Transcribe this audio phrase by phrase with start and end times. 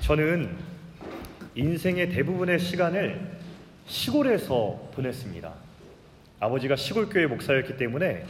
[0.00, 0.56] 저는
[1.54, 3.38] 인생의 대부분의 시간을
[3.86, 5.52] 시골에서 보냈습니다.
[6.40, 8.24] 아버지가 시골교회 목사였기 때문에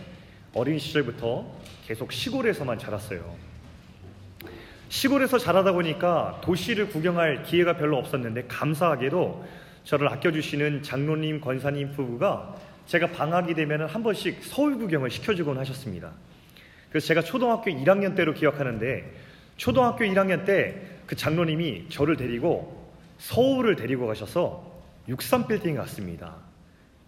[0.53, 1.47] 어린 시절부터
[1.87, 3.35] 계속 시골에서만 자랐어요.
[4.89, 9.45] 시골에서 자라다 보니까 도시를 구경할 기회가 별로 없었는데 감사하게도
[9.85, 12.55] 저를 아껴주시는 장로님, 권사님 부부가
[12.87, 16.13] 제가 방학이 되면 한 번씩 서울 구경을 시켜주곤 하셨습니다.
[16.91, 19.13] 그래서 제가 초등학교 1학년 때로 기억하는데
[19.57, 24.73] 초등학교 1학년 때 그 장로님이 저를 데리고 서울을 데리고 가셔서
[25.09, 26.37] 63빌딩에 갔습니다.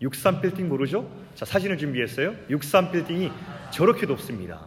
[0.02, 1.10] 63빌딩 모르죠?
[1.34, 2.34] 자, 사진을 준비했어요.
[2.50, 3.32] 63빌딩이
[3.70, 4.66] 저렇게 높습니다.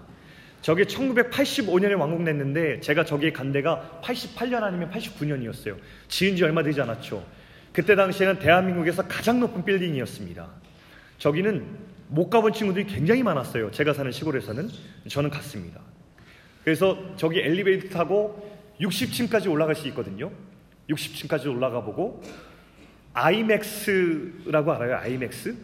[0.61, 5.77] 저게 1985년에 완공됐는데 제가 저기에 간 데가 88년 아니면 89년이었어요.
[6.07, 7.23] 지은 지 얼마 되지 않았죠.
[7.71, 10.49] 그때 당시에는 대한민국에서 가장 높은 빌딩이었습니다.
[11.19, 11.65] 저기는
[12.07, 13.69] 못 가본 친구들이 굉장히 많았어요.
[13.71, 14.69] 제가 사는 시골에서는
[15.07, 15.79] 저는 갔습니다.
[16.63, 18.49] 그래서 저기 엘리베이터 타고
[18.81, 20.31] 60층까지 올라갈 수 있거든요.
[20.89, 22.21] 60층까지 올라가 보고
[23.13, 24.97] 아이맥스라고 알아요?
[24.97, 25.55] 아이맥스?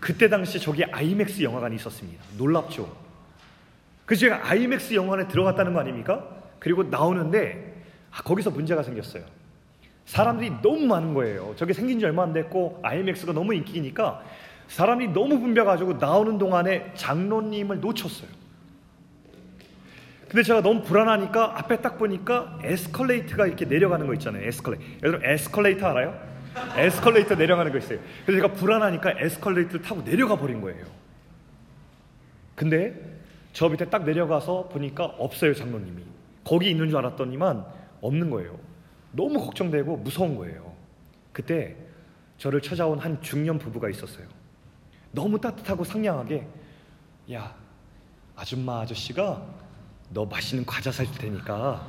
[0.00, 2.22] 그때 당시 저기 아이맥스 영화관이 있었습니다.
[2.36, 2.94] 놀랍죠?
[4.04, 6.24] 그래서 제가 아이맥스 영화관에 들어갔다는 거 아닙니까?
[6.58, 7.74] 그리고 나오는데
[8.12, 9.24] 아, 거기서 문제가 생겼어요.
[10.06, 11.54] 사람들이 너무 많은 거예요.
[11.56, 14.22] 저게 생긴 지 얼마 안 됐고 아이맥스가 너무 인기니까
[14.68, 18.28] 사람이 너무 붐벼가지고 나오는 동안에 장로님을 놓쳤어요.
[20.36, 24.46] 근데 제가 너무 불안하니까 앞에 딱 보니까 에스컬레이터가 이렇게 내려가는 거 있잖아요.
[24.46, 24.84] 에스컬레이터.
[25.02, 26.20] 여러분 에스컬레이터 알아요?
[26.76, 27.98] 에스컬레이터 내려가는 거 있어요.
[28.26, 30.84] 그래서 제가 불안하니까 에스컬레이터를 타고 내려가 버린 거예요.
[32.54, 33.18] 근데
[33.54, 36.02] 저 밑에 딱 내려가서 보니까 없어요, 장로님이.
[36.44, 37.64] 거기 있는 줄 알았더니만
[38.02, 38.58] 없는 거예요.
[39.12, 40.70] 너무 걱정되고 무서운 거예요.
[41.32, 41.76] 그때
[42.36, 44.26] 저를 찾아온 한 중년 부부가 있었어요.
[45.12, 46.46] 너무 따뜻하고 상냥하게
[47.32, 47.54] 야
[48.36, 49.64] 아줌마 아저씨가
[50.10, 51.86] 너 맛있는 과자 살 테니까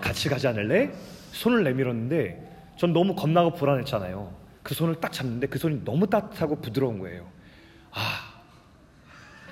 [0.00, 0.90] 같이 가지 않을래?
[1.32, 4.32] 손을 내밀었는데 전 너무 겁나고 불안했잖아요.
[4.62, 7.26] 그 손을 딱 잡는데 그 손이 너무 따뜻하고 부드러운 거예요.
[7.90, 8.42] 아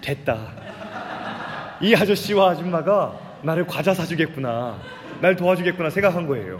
[0.01, 1.79] 됐다.
[1.83, 4.81] 이 아저씨와 아줌마가 나를 과자 사주겠구나.
[5.21, 6.59] 날 도와주겠구나 생각한 거예요.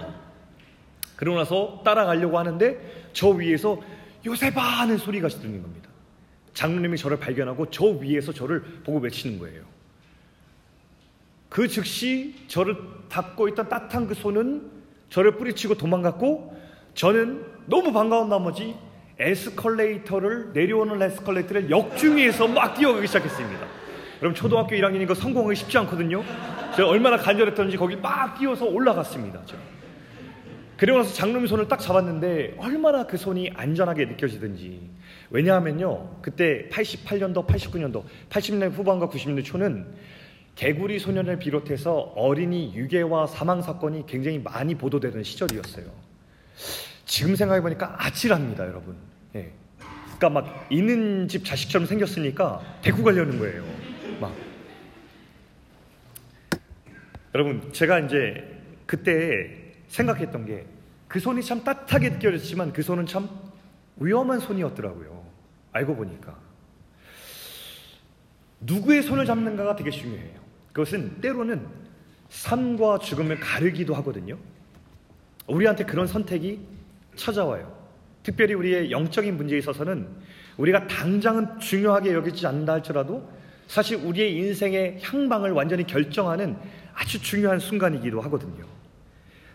[1.17, 3.81] 그러고 나서 따라가려고 하는데 저 위에서
[4.25, 5.89] 요새봐 하는 소리가 들리는 겁니다.
[6.55, 9.63] 장로님이 저를 발견하고 저 위에서 저를 보고 외치는 거예요.
[11.49, 12.77] 그 즉시 저를
[13.09, 14.71] 닫고 있던 따뜻한 그 손은
[15.09, 16.57] 저를 뿌리치고 도망갔고
[16.95, 18.77] 저는 너무 반가운 나머지
[19.19, 23.67] 에스컬레이터를 내려오는 에스컬레이터를 역중위에서 막 뛰어가기 시작했습니다.
[24.21, 26.23] 여러분 초등학교 1학년이니까 성공하기 쉽지 않거든요.
[26.77, 29.43] 제가 얼마나 간절했던지 거기 막 뛰어서 올라갔습니다.
[29.47, 29.57] 저.
[30.77, 34.89] 그리고 나서 장로님 손을 딱 잡았는데 얼마나 그 손이 안전하게 느껴지든지
[35.31, 36.19] 왜냐하면요.
[36.23, 39.87] 그때 88년도, 89년도, 80년대 후반과 90년대 초는
[40.59, 45.87] 개구리 소년을 비롯해서 어린이 유괴와 사망 사건이 굉장히 많이 보도되는 시절이었어요.
[47.07, 48.97] 지금 생각해 보니까 아찔합니다, 여러분.
[49.35, 49.53] 예.
[50.19, 53.65] 그러니까 막 있는 집 자식처럼 생겼으니까 데리고 가려는 거예요.
[54.21, 54.35] 막
[57.35, 63.29] 여러분 제가 이제 그때 생각했던 게 그 손이 참 따뜻하게 느껴졌지만 그 손은 참
[63.97, 65.27] 위험한 손이었더라고요.
[65.73, 66.39] 알고 보니까.
[68.61, 70.48] 누구의 손을 잡는가가 되게 중요해요.
[70.79, 71.67] 그것은 때로는
[72.29, 74.39] 삶과 죽음을 가르기도 하거든요.
[75.49, 76.61] 우리한테 그런 선택이
[77.17, 77.77] 찾아와요.
[78.23, 80.07] 특별히 우리의 영적인 문제에 있어서는
[80.57, 83.29] 우리가 당장은 중요하게 여기지 않는다 할지라도
[83.67, 86.57] 사실 우리의 인생의 향방을 완전히 결정하는
[86.95, 88.65] 아주 중요한 순간이기도 하거든요.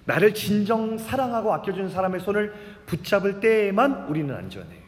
[0.04, 2.54] 나를 진정 사랑하고 아껴주는 사람의 손을
[2.86, 4.84] 붙잡을 때에만 우리는 안전해요.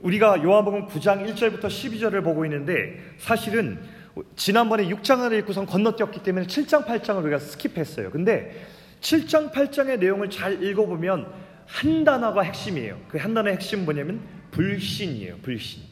[0.00, 3.93] 우리가 요한복음 9장 1절부터 12절을 보고 있는데 사실은
[4.36, 8.10] 지난번에 6장을 읽고선 건너뛰었기 때문에 7장, 8장을 우리가 스킵했어요.
[8.10, 8.64] 근데
[9.00, 11.26] 7장, 8장의 내용을 잘 읽어보면
[11.66, 13.00] 한 단어가 핵심이에요.
[13.08, 14.20] 그 한 단어의 핵심은 뭐냐면
[14.50, 15.38] 불신이에요.
[15.38, 15.82] 불신.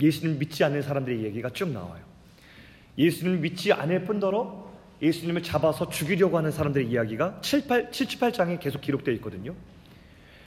[0.00, 2.02] 예수님 믿지 않는 사람들의 얘기가 쭉 나와요.
[2.98, 4.66] 예수님 믿지 않을 뿐더러
[5.02, 9.54] 예수님을 잡아서 죽이려고 하는 사람들의 이야기가 7, 8, 7, 8장에 계속 기록되어 있거든요.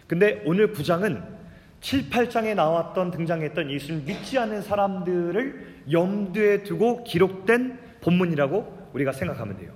[0.07, 1.38] 근데 오늘 9장은
[1.81, 9.71] 7, 8장에 나왔던 등장했던 예수님 믿지 않는 사람들을 염두에 두고 기록된 본문이라고 우리가 생각하면 돼요.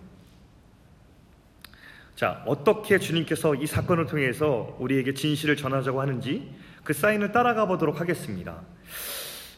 [2.15, 6.51] 자, 어떻게 주님께서 이 사건을 통해서 우리에게 진실을 전하자고 하는지
[6.83, 8.61] 그 사인을 따라가 보도록 하겠습니다.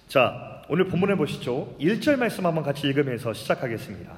[0.08, 1.76] 자, 오늘 본문을 보시죠.
[1.80, 4.14] 1절 말씀 한번 같이 읽으면서 시작하겠습니다.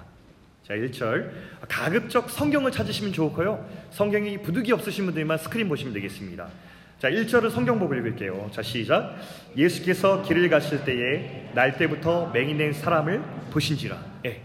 [0.64, 1.32] 자, 1절.
[1.68, 3.66] 가급적 성경을 찾으시면 좋고요.
[3.90, 6.50] 성경이 부득이 없으신 분들만 스크린 보시면 되겠습니다.
[7.00, 8.50] 자, 1절은 성경 보고 읽을게요.
[8.52, 9.16] 자, 시작.
[9.56, 13.22] 예수께서 길을 가실 때에 날 때부터 맹인된 사람을
[13.52, 14.04] 보신지라.
[14.26, 14.42] 예.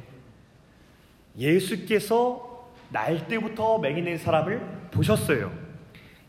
[1.38, 4.60] 예수께서 날 때부터 맹인된 사람을
[4.90, 5.50] 보셨어요.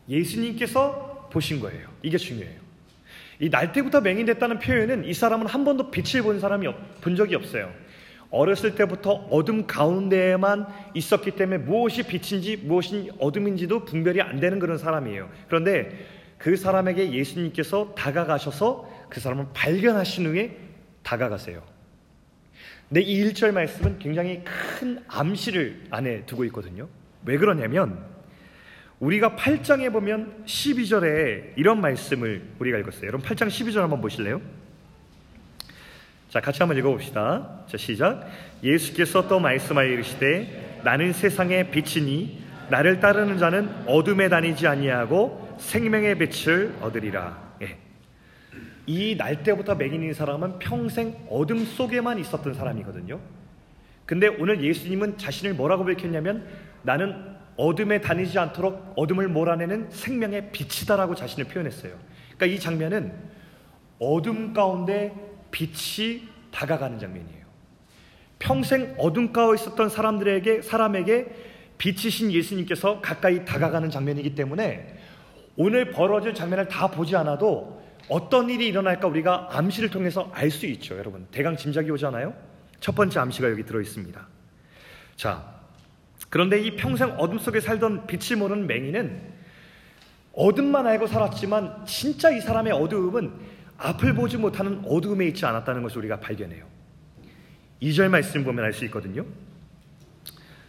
[0.08, 1.88] 예수님께서 보신 거예요.
[2.02, 2.64] 이게 중요해요.
[3.40, 6.66] 이 날 때부터 맹인 됐다는 표현은 이 사람은 한 번도 빛을 본 사람이
[7.02, 7.70] 본 적이 없어요.
[8.30, 15.30] 어렸을 때부터 어둠 가운데에만 있었기 때문에 무엇이 빛인지 무엇이 어둠인지도 분별이 안 되는 그런 사람이에요.
[15.46, 16.06] 그런데
[16.38, 20.56] 그 사람에게 예수님께서 다가가셔서 그 사람을 발견하신 후에
[21.02, 21.62] 다가가세요.
[22.88, 26.88] 근데 이 1절 말씀은 굉장히 큰 암시를 안에 두고 있거든요.
[27.24, 28.04] 왜 그러냐면
[29.00, 33.06] 우리가 8장에 보면 12절에 이런 말씀을 우리가 읽었어요.
[33.06, 34.40] 여러분 8장 12절 한번 보실래요?
[36.34, 37.60] 자, 같이 한번 읽어봅시다.
[37.68, 38.26] 자, 시작.
[38.60, 46.74] 예수께서 또 말씀하여 이르시되 나는 세상의 빛이니 나를 따르는 자는 어둠에 다니지 아니하고 생명의 빛을
[46.80, 47.38] 얻으리라.
[47.62, 47.78] 예.
[48.84, 53.20] 이 날 때부터 맹인인 사람은 평생 어둠 속에만 있었던 사람이거든요.
[54.04, 56.48] 근데 오늘 예수님은 자신을 뭐라고 밝혔냐면
[56.82, 57.14] 나는
[57.56, 61.92] 어둠에 다니지 않도록 어둠을 몰아내는 생명의 빛이다라고 자신을 표현했어요.
[62.36, 63.12] 그러니까 이 장면은
[64.00, 67.44] 어둠 가운데 빛이 다가가는 장면이에요.
[68.40, 71.26] 평생 어둠 가운데 있었던 사람들에게 사람에게
[71.78, 74.98] 빛이신 예수님께서 가까이 다가가는 장면이기 때문에
[75.56, 80.98] 오늘 벌어질 장면을 다 보지 않아도 어떤 일이 일어날까 우리가 암시를 통해서 알 수 있죠,
[80.98, 81.28] 여러분.
[81.30, 82.34] 대강 짐작이 오잖아요.
[82.80, 84.26] 첫 번째 암시가 여기 들어 있습니다.
[85.14, 85.54] 자,
[86.30, 89.22] 그런데 이 평생 어둠 속에 살던 빛을 모르는 맹인은
[90.32, 96.20] 어둠만 알고 살았지만 진짜 이 사람의 어두움은 앞을 보지 못하는 어두움에 있지 않았다는 것을 우리가
[96.20, 96.64] 발견해요.
[97.82, 99.24] 2절 말씀 보면 알 수 있거든요.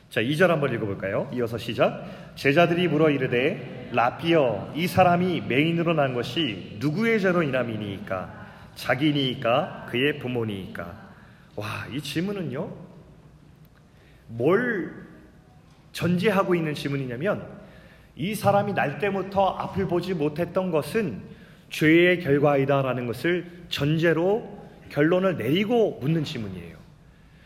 [0.09, 1.29] 자, 2절 한번 읽어볼까요?
[1.33, 2.33] 이어서 시작.
[2.35, 11.05] 제자들이 물어 이르되 라피어 이 사람이 맹인으로 난 것이 누구의 죄로 인함이니까 자기니까 그의 부모니까
[11.55, 12.71] 와, 이 질문은요.
[14.27, 15.05] 뭘
[15.91, 17.47] 전제하고 있는 질문이냐면
[18.15, 21.21] 이 사람이 날 때부터 앞을 보지 못했던 것은
[21.75, 24.48] 죄의 결과이다라는 것을 전제로
[24.89, 26.77] 결론을 내리고 묻는 질문이에요.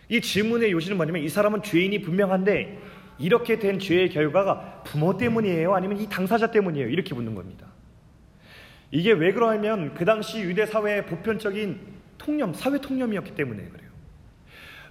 [0.09, 2.79] 이 질문의 요지는 뭐냐면 이 사람은 죄인이 분명한데
[3.17, 5.73] 이렇게 된 죄의 결과가 부모 때문이에요?
[5.73, 6.89] 아니면 이 당사자 때문이에요?
[6.89, 7.65] 이렇게 묻는 겁니다.
[8.91, 11.79] 이게 왜 그러냐면 그 당시 유대 사회의 보편적인
[12.19, 13.89] 통념, 사회 통념이었기 때문에 그래요.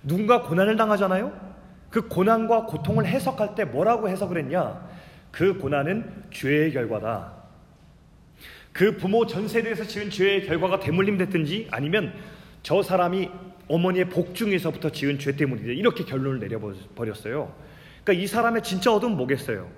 [0.03, 1.33] 누군가 고난을 당하잖아요?
[1.91, 4.85] 그 고난과 고통을 해석할 때 뭐라고 해석을 했냐?
[5.31, 7.38] 그 고난은 죄의 결과다.
[8.79, 12.15] 그 부모 전 세대에서 지은 죄의 결과가 대물림 됐든지 아니면
[12.63, 13.29] 저 사람이
[13.67, 15.73] 어머니의 복 중에서부터 지은 죄 때문이다.
[15.73, 17.57] 이렇게 결론을 내려버렸어요.
[18.05, 19.69] 그러니까 이 사람의 진짜 어둠은 뭐겠어요?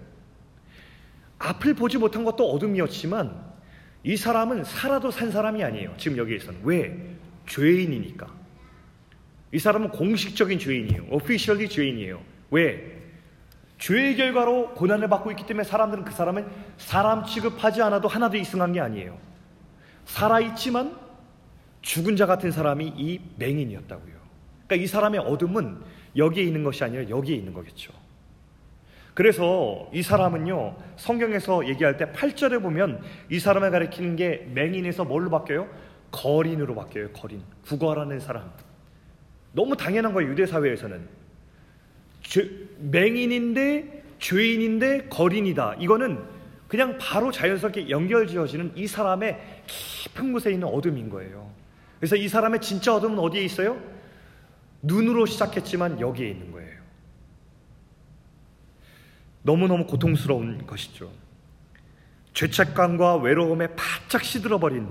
[1.39, 3.43] 앞을 보지 못한 것도 어둠이었지만
[4.05, 5.95] 이 사람은 살아도 산 사람이 아니에요.
[5.97, 6.61] 지금 여기에서는.
[6.65, 6.95] 왜?
[7.47, 8.27] 죄인이니까.
[9.53, 11.07] 이 사람은 공식적인 죄인이에요.
[11.09, 12.23] 오피셜리 죄인이에요.
[12.51, 13.00] 왜?
[13.81, 16.47] 죄의 결과로 고난을 받고 있기 때문에 사람들은 그 사람을
[16.77, 19.19] 사람 취급하지 않아도 하나도 이승한 게 아니에요.
[20.05, 20.97] 살아있지만
[21.81, 24.15] 죽은 자 같은 사람이 이 맹인이었다고요.
[24.67, 25.79] 그러니까 이 사람의 어둠은
[26.15, 27.93] 여기에 있는 것이 아니라 여기에 있는 거겠죠.
[29.15, 35.69] 그래서 이 사람은요, 성경에서 얘기할 때 8절에 보면 이 사람을 가리키는 게 맹인에서 뭘로 바뀌어요?
[36.11, 37.43] 거린으로 바뀌어요, 거린.
[37.65, 38.53] 구걸하는 사람.
[39.53, 41.20] 너무 당연한 거예요, 유대 사회에서는.
[42.31, 42.49] 죄,
[42.79, 45.75] 맹인인데, 죄인인데, 거린이다.
[45.81, 46.23] 이거는
[46.69, 51.51] 그냥 바로 자연스럽게 연결 지어지는 이 사람의 깊은 곳에 있는 어둠인 거예요.
[51.99, 53.83] 그래서 이 사람의 진짜 어둠은 어디에 있어요?
[54.81, 56.81] 눈으로 시작했지만 여기에 있는 거예요.
[59.43, 61.11] 너무너무 고통스러운 것이죠.
[62.35, 64.87] 죄책감과 외로움에 바짝 시들어버린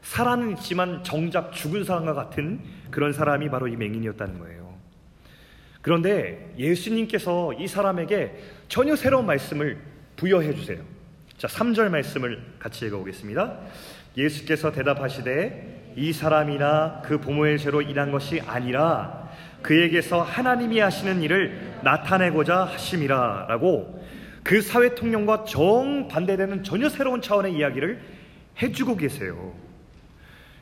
[0.00, 4.57] 살아는 있지만 정작 죽은 사람과 같은 그런 사람이 바로 이 맹인이었다는 거예요.
[5.88, 8.34] 그런데 예수님께서 이 사람에게
[8.68, 9.78] 전혀 새로운 말씀을
[10.16, 10.82] 부여해 주세요.
[11.38, 13.58] 자, 3절 말씀을 같이 읽어보겠습니다.
[14.14, 19.30] 예수께서 대답하시되 이 사람이나 그 부모의 죄로 인한 것이 아니라
[19.62, 24.06] 그에게서 하나님이 하시는 일을 나타내고자 하심이라 라고
[24.42, 27.98] 그 사회 통념과 정반대되는 전혀 새로운 차원의 이야기를
[28.60, 29.54] 해주고 계세요.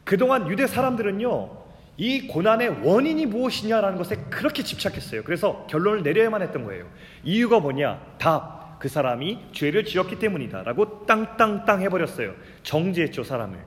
[0.04, 1.65] 그동안 유대 사람들은요,
[1.96, 5.24] 이 고난의 원인이 무엇이냐라는 것에 그렇게 집착했어요.
[5.24, 6.86] 그래서 결론을 내려야만 했던 거예요.
[7.24, 8.00] 이유가 뭐냐?
[8.18, 8.78] 답.
[8.78, 10.62] 그 사람이 죄를 지었기 때문이다.
[10.62, 12.34] 라고 땅땅땅 해버렸어요.
[12.62, 13.58] 정죄했죠, 사람을.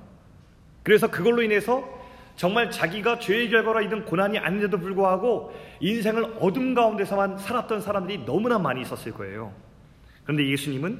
[0.84, 1.98] 그래서 그걸로 인해서
[2.36, 8.82] 정말 자기가 죄의 결과로 이든 고난이 아닌데도 불구하고 인생을 어둠 가운데서만 살았던 사람들이 너무나 많이
[8.82, 9.52] 있었을 거예요.
[10.24, 11.00] 그런데 예수님은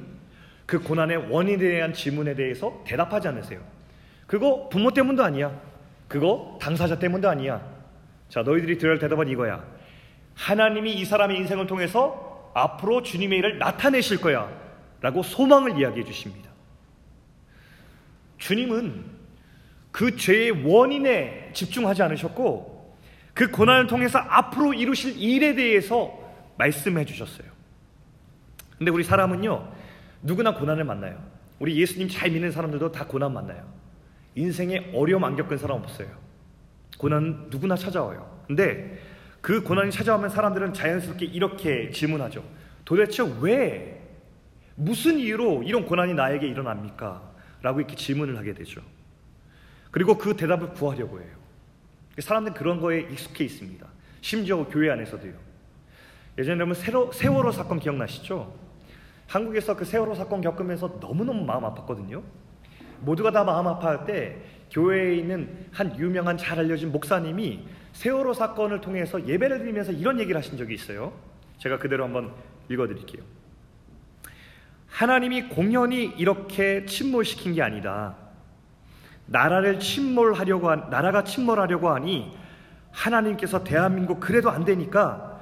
[0.66, 3.60] 그 고난의 원인에 대한 질문에 대해서 대답하지 않으세요.
[4.26, 5.69] 그거 부모 때문도 아니야.
[6.10, 7.64] 그거 당사자 때문도 아니야.
[8.28, 9.64] 자, 너희들이 들을 대답은 이거야.
[10.34, 14.50] 하나님이 이 사람의 인생을 통해서 앞으로 주님의 일을 나타내실 거야.
[15.00, 16.50] 라고 소망을 이야기해 주십니다.
[18.38, 19.04] 주님은
[19.92, 22.96] 그 죄의 원인에 집중하지 않으셨고
[23.32, 26.12] 그 고난을 통해서 앞으로 이루실 일에 대해서
[26.58, 27.46] 말씀해 주셨어요.
[28.78, 29.72] 근데 우리 사람은요,
[30.22, 31.22] 누구나 고난을 만나요.
[31.60, 33.79] 우리 예수님 잘 믿는 사람들도 다 고난 만나요.
[34.34, 36.08] 인생에 어려움 안 겪은 사람 없어요.
[36.98, 38.44] 고난 누구나 찾아와요.
[38.46, 38.98] 근데
[39.40, 42.44] 그 고난이 찾아오면 사람들은 자연스럽게 이렇게 질문하죠.
[42.84, 44.00] 도대체 왜,
[44.74, 47.30] 무슨 이유로 이런 고난이 나에게 일어납니까?
[47.62, 48.82] 라고 이렇게 질문을 하게 되죠.
[49.90, 51.30] 그리고 그 대답을 구하려고 해요.
[52.18, 53.86] 사람들은 그런 거에 익숙해 있습니다.
[54.20, 55.32] 심지어 교회 안에서도요.
[56.38, 58.54] 예전에 여러분 세월호 사건 기억나시죠?
[59.26, 62.22] 한국에서 그 세월호 사건 겪으면서 너무너무 마음 아팠거든요.
[63.00, 64.36] 모두가 다 마음 아파할 때
[64.70, 70.56] 교회에 있는 한 유명한 잘 알려진 목사님이 세월호 사건을 통해서 예배를 드리면서 이런 얘기를 하신
[70.56, 71.12] 적이 있어요.
[71.58, 72.32] 제가 그대로 한번
[72.68, 73.22] 읽어드릴게요.
[74.86, 78.16] 하나님이 공연히 이렇게 침몰시킨 게 아니다.
[79.26, 82.32] 나라를 침몰하려고 한, 나라가 침몰하려고 하니
[82.90, 85.40] 하나님께서 대한민국 그래도 안 되니까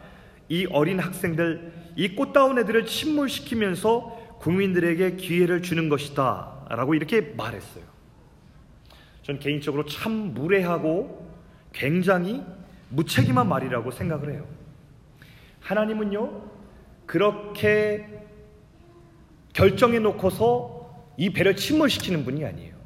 [0.49, 6.58] 이 어린 학생들, 이 꽃다운 애들을 침몰시키면서 국민들에게 기회를 주는 것이다.
[6.69, 7.85] 라고 이렇게 말했어요.
[9.23, 11.29] 전 개인적으로 참 무례하고
[11.73, 12.43] 굉장히
[12.91, 14.47] 무책임한 말이라고 생각을 해요.
[15.61, 16.43] 하나님은요,
[17.07, 18.07] 그렇게
[19.53, 20.79] 결정해 놓고서
[21.17, 22.77] 이 배를 침몰시키는 분이 아니에요.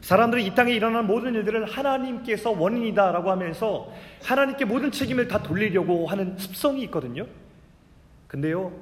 [0.00, 3.92] 사람들이 이 땅에 일어나는 모든 일들을 하나님께서 원인이다라고 하면서
[4.22, 7.26] 하나님께 모든 책임을 다 돌리려고 하는 습성이 있거든요.
[8.28, 8.72] 근데요,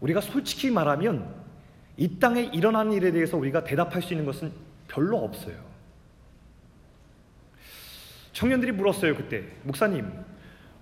[0.00, 1.45] 우리가 솔직히 말하면
[1.96, 4.52] 이 땅에 일어나는 일에 대해서 우리가 대답할 수 있는 것은
[4.88, 5.56] 별로 없어요.
[8.32, 9.44] 청년들이 물었어요, 그때.
[9.62, 10.10] 목사님,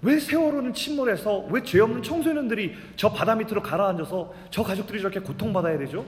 [0.03, 5.79] 왜 세월호는 침몰해서 왜 죄 없는 청소년들이 저 바다 밑으로 가라앉아서 저 가족들이 저렇게 고통받아야
[5.79, 6.05] 되죠?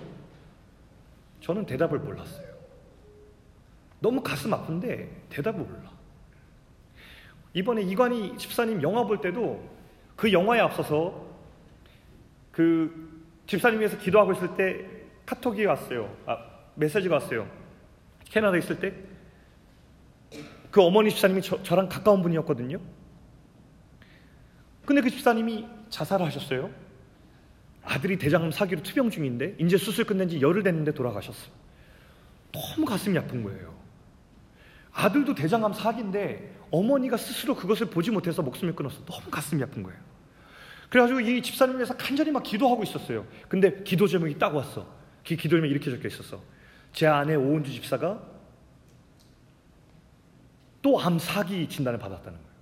[1.41, 2.47] 저는 대답을 몰랐어요.
[4.01, 5.91] 너무 가슴 아픈데 대답을 몰라.
[7.55, 9.67] 이번에 이관희 집사님 영화 볼 때도
[10.17, 11.25] 그 영화에 앞서서
[12.53, 14.85] 그 집사님 위해서 기도하고 있을 때
[15.27, 16.17] 카톡이 왔어요.
[16.27, 16.39] 아,
[16.77, 17.49] 메시지가 왔어요.
[18.31, 19.17] 캐나다에 있을 때
[20.77, 22.79] 그 어머니 집사님이 저, 저랑 가까운 분이었거든요.
[24.85, 26.71] 근데 그 집사님이 자살을 하셨어요.
[27.83, 31.51] 아들이 대장암 사기로 투병 중인데 이제 수술 끝낸 지 열흘 됐는데 돌아가셨어요.
[32.53, 33.75] 너무 가슴이 아픈 거예요.
[34.93, 39.03] 아들도 대장암 사기인데 어머니가 스스로 그것을 보지 못해서 목숨을 끊었어.
[39.07, 39.99] 너무 가슴이 아픈 거예요.
[40.91, 43.27] 그래가지고 이 집사님 위해서 간절히 막 기도하고 있었어요.
[43.49, 44.96] 근데 기도 제목이 딱 왔어.
[45.27, 46.41] 그 기도 제목이 이렇게 적혀 있었어.
[46.93, 48.21] 제 아내 오은주 집사가
[50.83, 52.53] 또 암 사기 진단을 받았다는 거예요.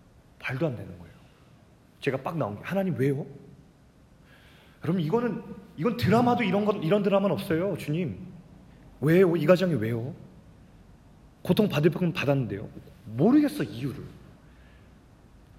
[0.42, 1.14] 말도 안 되는 거예요.
[2.00, 3.26] 제가 빡 나온 게 하나님 왜요?
[4.82, 5.42] 여러분 이거는
[5.76, 8.18] 이건 드라마도 이런 건 이런 드라마는 없어요, 주님.
[9.00, 9.36] 왜요?
[9.36, 10.14] 이 가정이 왜요?
[11.42, 12.68] 고통 받을 만큼 받았는데요.
[13.06, 14.02] 모르겠어 이유를.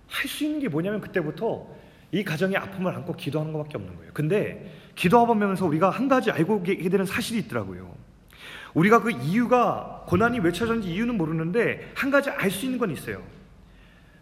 [0.07, 1.67] 할 수 있는 게 뭐냐면 그때부터
[2.12, 4.12] 이 가정의 아픔을 안고 기도하는 것밖에 없는 거예요.
[4.13, 7.95] 근데 기도하면서 우리가 한 가지 알고 계게 되는 사실이 있더라고요.
[8.73, 13.23] 우리가 그 이유가 고난이 왜 찾아졌는지 이유는 모르는데 한 가지 알 수 있는 건 있어요.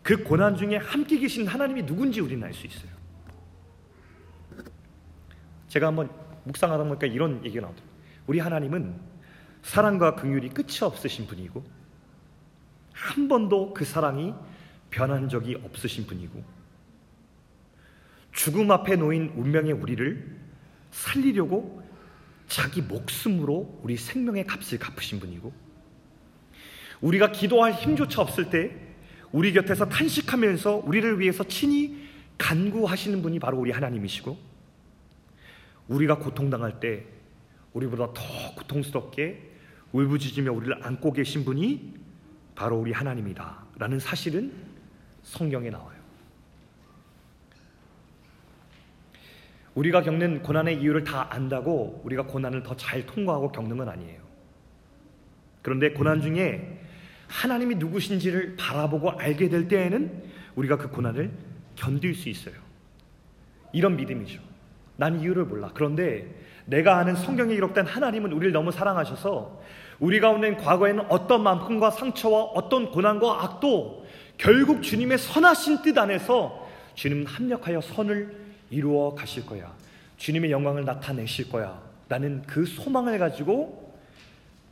[0.02, 2.92] 그 고난 중에 함께 계신 하나님이 누군지 우리는 알 수 있어요.
[5.70, 6.10] 제가 한번
[6.44, 7.94] 묵상하다 보니까 이런 얘기가 나오더라고요.
[8.28, 8.96] 우리 하나님은
[9.64, 11.64] 사랑과 긍휼이 끝이 없으신 분이고
[12.94, 14.34] 한 번도 그 사랑이
[14.92, 16.44] 변한 적이 없으신 분이고
[18.34, 20.43] 죽음 앞에 놓인 운명의 우리를
[20.94, 21.84] 살리려고
[22.48, 25.52] 자기 목숨으로 우리 생명의 값을 갚으신 분이고
[27.02, 28.72] 우리가 기도할 힘조차 없을 때
[29.32, 32.08] 우리 곁에서 탄식하면서 우리를 위해서 친히
[32.38, 34.38] 간구하시는 분이 바로 우리 하나님이시고
[35.88, 37.06] 우리가 고통당할 때
[37.74, 38.22] 우리보다 더
[38.56, 39.52] 고통스럽게
[39.92, 41.94] 울부짖으며 우리를 안고 계신 분이
[42.56, 44.54] 바로 우리 하나님이다 라는 사실은
[45.24, 45.93] 성경에 나와요.
[49.76, 54.22] 우리가 겪는 고난의 이유를 다 안다고 우리가 고난을 더 잘 통과하고 겪는 건 아니에요.
[55.62, 56.82] 그런데 고난 중에
[57.28, 60.24] 하나님이 누구신지를 바라보고 알게 될 때에는
[60.56, 61.32] 우리가 그 고난을
[61.76, 62.56] 견딜 수 있어요.
[63.72, 64.40] 이런 믿음이죠.
[64.98, 65.72] 난 이유를 몰라.
[65.74, 66.28] 그런데
[66.66, 69.62] 내가 아는 성경에 기록된 하나님은 우리를 너무 사랑하셔서
[70.00, 74.06] 우리 가운데 과거에는 어떤 만큼과 상처와 어떤 고난과 악도
[74.38, 78.43] 결국 주님의 선하신 뜻 안에서 주님은 합력하여 선을
[78.74, 79.74] 이루어 가실 거야.
[80.18, 81.82] 주님의 영광을 나타내실 거야.
[82.08, 83.96] 나는 그 소망을 가지고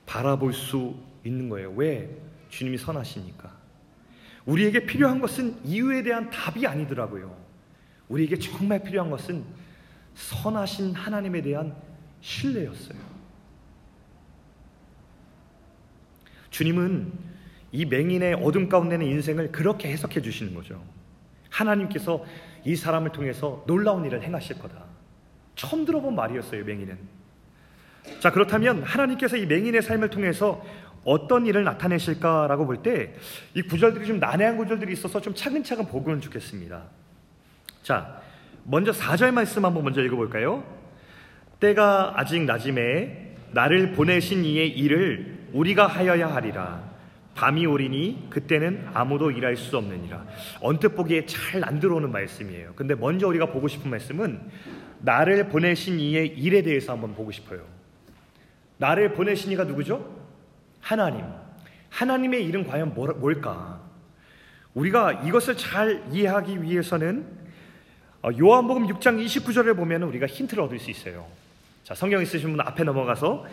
[0.05, 1.71] 바라볼 수 있는 거예요.
[1.71, 2.09] 왜?
[2.49, 3.51] 주님이 선하시니까.
[4.45, 7.35] 우리에게 필요한 것은 이유에 대한 답이 아니더라고요.
[8.09, 9.43] 우리에게 정말 필요한 것은
[10.15, 11.75] 선하신 하나님에 대한
[12.21, 12.99] 신뢰였어요.
[16.49, 17.11] 주님은
[17.71, 20.83] 이 맹인의 어둠 가운데 는 인생을 그렇게 해석해 주시는 거죠.
[21.49, 22.25] 하나님께서
[22.63, 24.75] 이 사람을 통해서 놀라운 일을 행하실 거다.
[25.55, 26.97] 처음 들어본 말이었어요, 맹인은.
[28.19, 30.63] 자, 그렇다면 하나님께서 이 맹인의 삶을 통해서
[31.03, 33.15] 어떤 일을 나타내실까라고 볼 때
[33.55, 36.83] 이 구절들이 좀 난해한 구절들이 있어서 좀 차근차근 보고는 좋겠습니다.
[37.83, 38.21] 자,
[38.63, 40.63] 먼저 4절 말씀 한번 먼저 읽어볼까요?
[41.59, 46.90] 때가 아직 낮음에 나를 보내신 이의 일을 우리가 하여야 하리라.
[47.33, 50.25] 밤이 오리니 그때는 아무도 일할 수 없느니라.
[50.61, 52.73] 언뜻 보기에 잘 안 들어오는 말씀이에요.
[52.75, 54.41] 근데 먼저 우리가 보고 싶은 말씀은
[54.99, 57.61] 나를 보내신 이의 일에 대해서 한번 보고 싶어요.
[58.77, 60.21] 나를 보내신 이가 누구죠?
[60.79, 61.25] 하나님.
[61.89, 63.81] 하나님의 일은 과연 뭘까?
[64.73, 67.25] 우리가 이것을 잘 이해하기 위해서는
[68.23, 71.25] 어, 요한복음 6장 29절을 보면 우리가 힌트를 얻을 수 있어요.
[71.83, 73.45] 자, 성경 있으신 분 앞에 넘어가서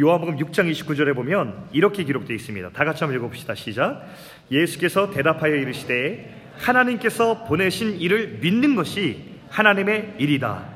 [0.00, 2.70] 요한복음 6장 29절에 보면 이렇게 기록되어 있습니다.
[2.70, 3.54] 다 같이 한번 읽어봅시다.
[3.54, 4.08] 시작.
[4.50, 10.66] 예수께서 대답하여 이르시되 하나님께서 보내신 일을 믿는 것이 하나님의 일이다.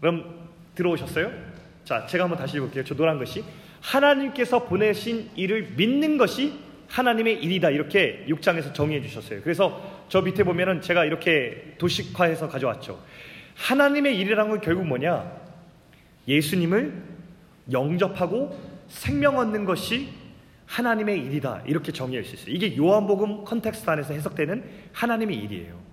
[0.00, 1.30] 그럼 들어오셨어요?
[1.84, 2.82] 자, 제가 한번 다시 읽을게요.
[2.82, 3.44] 저 노란 것이
[3.80, 7.70] 하나님께서 보내신 일을 믿는 것이 하나님의 일이다.
[7.70, 9.40] 이렇게 6장에서 정의해 주셨어요.
[9.42, 13.00] 그래서 저 밑에 보면은 제가 이렇게 도식화해서 가져왔죠.
[13.54, 15.30] 하나님의 일이라는 건 결국 뭐냐?
[16.26, 17.15] 예수님을
[17.70, 18.58] 영접하고
[18.88, 20.12] 생명 얻는 것이
[20.66, 21.62] 하나님의 일이다.
[21.66, 22.54] 이렇게 정의할 수 있어요.
[22.54, 25.86] 이게 요한복음 context 안에서 해석되는 하나님의 일이에요.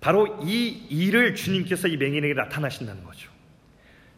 [0.00, 3.30] 바로 이 일을 주님께서 이 맹인에게 나타나신다는 거죠.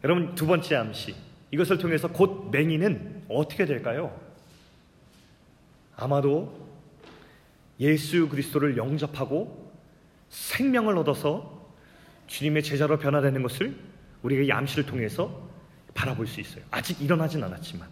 [0.03, 1.15] 여러분 두 번째 암시
[1.51, 4.19] 이것을 통해서 곧 맹인은 어떻게 될까요?
[5.95, 6.67] 아마도
[7.79, 9.71] 예수 그리스도를 영접하고
[10.29, 11.54] 생명을 얻어서
[12.27, 13.75] 주님의 제자로 변화되는 것을
[14.21, 15.49] 우리가 이 암시를 통해서
[15.93, 16.63] 바라볼 수 있어요.
[16.71, 17.87] 아직 일어나진 않았지만.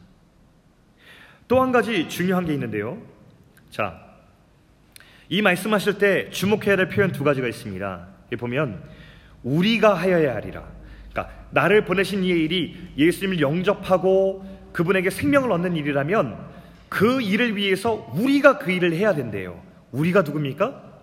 [1.47, 3.01] 또 한 가지 중요한 게 있는데요.
[3.69, 3.99] 자,
[5.29, 8.07] 이 말씀하실 때 주목해야 될 표현 두 가지가 있습니다.
[8.39, 8.83] 보면
[9.43, 10.67] 우리가 하여야 하리라.
[11.11, 14.43] 그러니까 나를 보내신 이의 일이 예수님을 영접하고
[14.73, 16.53] 그분에게 생명을 얻는 일이라면
[16.89, 19.61] 그 일을 위해서 우리가 그 일을 해야 된대요.
[19.91, 21.01] 우리가 누굽니까?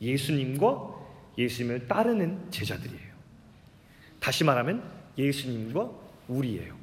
[0.00, 0.91] 예수님과
[1.38, 3.12] 예수님을 따르는 제자들이에요.
[4.20, 4.82] 다시 말하면
[5.18, 5.90] 예수님과
[6.28, 6.76] 우리예요.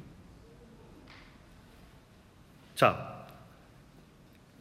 [2.74, 3.26] 자,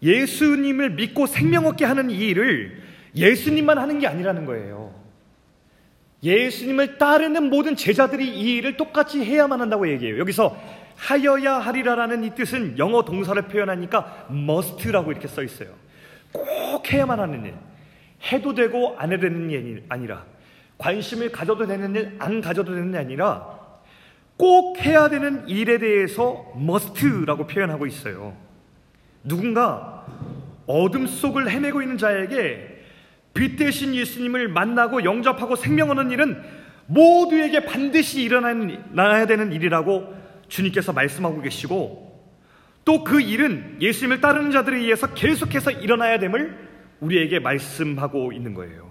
[0.02, 2.82] 예수님을 믿고 생명 얻게 하는 이 일을
[3.16, 4.98] 예수님만 하는 게 아니라는 거예요.
[6.24, 10.20] 예수님을 따르는 모든 제자들이 이 일을 똑같이 해야만 한다고 얘기해요.
[10.20, 10.58] 여기서
[10.96, 15.74] 하여야 하리라라는 이 뜻은 영어 동사를 표현하니까 must라고 이렇게 써 있어요.
[16.32, 17.56] 꼭 해야만 하는 일.
[18.24, 20.26] 해도 되고 안 해도 되는 일이 아니라
[20.78, 23.60] 관심을 가져도 되는 일, 안 가져도 되는 일 아니라
[24.38, 28.36] 꼭 해야 되는 일에 대해서 must라고 표현하고 있어요.
[29.24, 30.06] 누군가
[30.66, 32.84] 어둠 속을 헤매고 있는 자에게
[33.34, 36.42] 빛 대신 예수님을 만나고 영접하고 생명 얻는 일은
[36.88, 40.16] 모두에게 반드시 일어나야 되는 일이라고
[40.48, 42.10] 주님께서 말씀하고 계시고
[42.86, 46.69] 또 그 일은 예수님을 따르는 자들에 의해서 계속해서 일어나야 됨을
[47.00, 48.90] 우리에게 말씀하고 있는 거예요.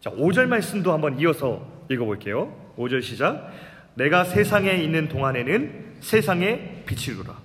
[0.00, 2.74] 자, 5절 말씀도 한번 이어서 읽어볼게요.
[2.76, 3.52] 5절 시작.
[3.94, 7.36] 내가 세상에 있는 동안에는 세상의 빛이루라.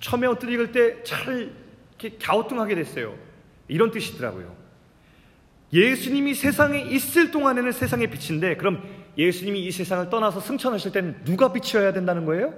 [0.00, 1.52] 처음에 어떤 읽을 때 잘
[1.98, 3.14] 이렇게 갸우뚱하게 됐어요.
[3.66, 4.56] 이런 뜻이더라고요.
[5.72, 8.82] 예수님이 세상에 있을 동안에는 세상의 빛인데 그럼
[9.18, 12.54] 예수님이 이 세상을 떠나서 승천하실 때는 누가 빛이어야 된다는 거예요?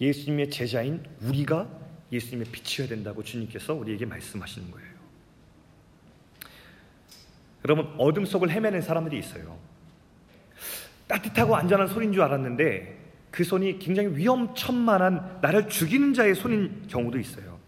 [0.00, 1.68] 예수님의 제자인 우리가
[2.12, 4.88] 예수님의 빛이어야 된다고 주님께서 우리에게 말씀하시는 거예요.
[7.64, 9.58] 여러분 어둠 속을 헤매는 사람들이 있어요.
[11.06, 12.96] 따뜻하고 안전한 손인 줄 알았는데
[13.30, 17.58] 그 손이 굉장히 위험천만한 나를 죽이는 자의 손인 경우도 있어요.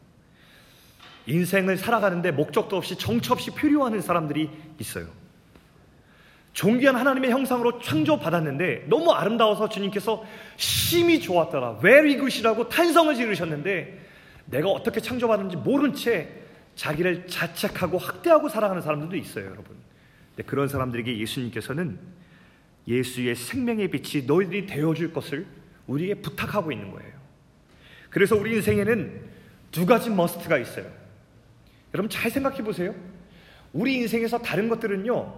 [1.26, 5.06] 인생을 살아가는데 목적도 없이 정처 없이 표류하는 사람들이 있어요.
[6.52, 10.24] 존귀한 하나님의 형상으로 창조받았는데 너무 아름다워서 주님께서
[10.56, 11.78] 심히 좋았더라.
[11.80, 14.09] very good이라고 탄성을 지르셨는데
[14.50, 16.28] 내가 어떻게 창조받았는지 모른 채
[16.74, 19.76] 자기를 자책하고 학대하고 살아가는 사람들도 있어요, 여러분.
[20.34, 21.98] 근데 그런 사람들에게 예수님께서는
[22.88, 25.46] 예수의 생명의 빛이 너희들이 되어줄 것을
[25.86, 27.12] 우리에게 부탁하고 있는 거예요.
[28.08, 29.20] 그래서 우리 인생에는
[29.70, 30.86] 두 가지 머스트가 있어요.
[31.94, 32.94] 여러분 잘 생각해 보세요.
[33.72, 35.34] 우리 인생에서 다른 것들은요,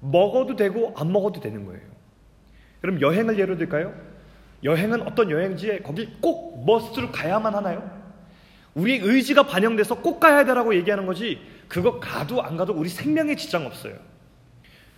[0.00, 1.82] 먹어도 되고 안 먹어도 되는 거예요.
[2.80, 3.94] 그럼 여행을 예로 들까요?
[4.62, 8.01] 여행은 어떤 여행지에 거기 꼭 머스트로 가야만 하나요?
[8.74, 13.66] 우리 의지가 반영돼서 꼭 가야 되라고 얘기하는 거지 그거 가도 안 가도 우리 생명에 지장
[13.66, 13.94] 없어요.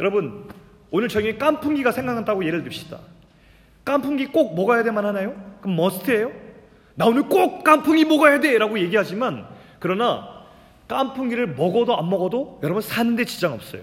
[0.00, 0.48] 여러분
[0.90, 3.00] 오늘 저희 깐풍기가 생각난다고 예를 듭시다.
[3.84, 5.34] 깐풍기 꼭 먹어야 되만 하나요?
[5.60, 6.32] 그럼 must예요?
[6.94, 8.56] 나 오늘 꼭 깐풍기 먹어야 돼!
[8.56, 9.46] 라고 얘기하지만
[9.80, 10.44] 그러나
[10.88, 13.82] 깐풍기를 먹어도 안 먹어도 여러분 사는데 지장 없어요.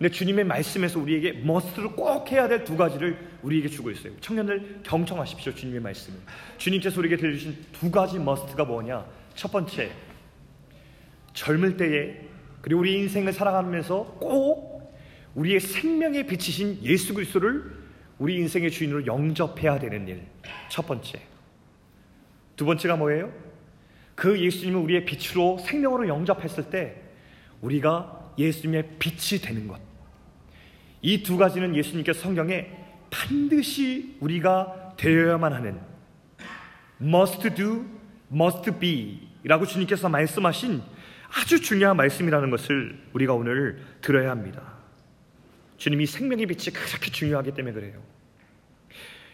[0.00, 4.18] 근데 주님의 말씀에서 우리에게 must를 꼭 해야 될 두 가지를 우리에게 주고 있어요.
[4.22, 5.54] 청년들 경청하십시오.
[5.54, 6.18] 주님의 말씀을.
[6.56, 9.04] 주님께서 우리에게 들려주신 두 가지 must가 뭐냐?
[9.34, 9.92] 첫 번째,
[11.34, 12.18] 젊을 때에
[12.62, 14.90] 그리고 우리 인생을 살아가면서 꼭
[15.34, 17.70] 우리의 생명에 비치신 예수 그리스도를
[18.18, 20.22] 우리 인생의 주인으로 영접해야 되는 일.
[20.70, 21.20] 첫 번째.
[22.56, 23.30] 두 번째가 뭐예요?
[24.14, 27.02] 그 예수님을 우리의 빛으로 생명으로 영접했을 때
[27.60, 29.89] 우리가 예수님의 빛이 되는 것.
[31.02, 32.70] 이 두 가지는 예수님께서 성경에
[33.10, 35.80] 반드시 우리가 되어야만 하는
[37.00, 37.84] must do,
[38.32, 40.82] must be 라고 주님께서 말씀하신
[41.32, 44.74] 아주 중요한 말씀이라는 것을 우리가 오늘 들어야 합니다.
[45.78, 48.02] 주님이 생명의 빛이 그렇게 중요하기 때문에 그래요.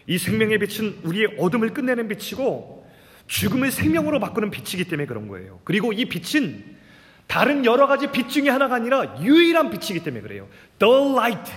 [0.05, 2.89] 이 생명의 빛은 우리의 어둠을 끝내는 빛이고
[3.27, 5.59] 죽음을 생명으로 바꾸는 빛이기 때문에 그런 거예요.
[5.65, 6.76] 그리고 이 빛은
[7.27, 10.47] 다른 여러 가지 빛 중에 하나가 아니라 유일한 빛이기 때문에 그래요.
[10.79, 11.51] The light.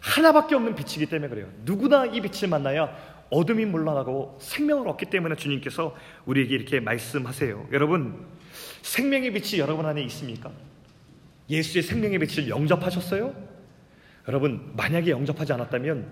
[0.00, 1.48] 하나밖에 없는 빛이기 때문에 그래요.
[1.64, 2.96] 누구나 이 빛을 만나야
[3.28, 5.94] 어둠이 물러나고 생명을 얻기 때문에 주님께서
[6.26, 7.68] 우리에게 이렇게 말씀하세요.
[7.72, 8.24] 여러분,
[8.82, 10.50] 생명의 빛이 여러분 안에 있습니까?
[11.48, 13.34] 예수의 생명의 빛을 영접하셨어요?
[14.28, 16.06] 여러분, 만약에 영접하지 않았다면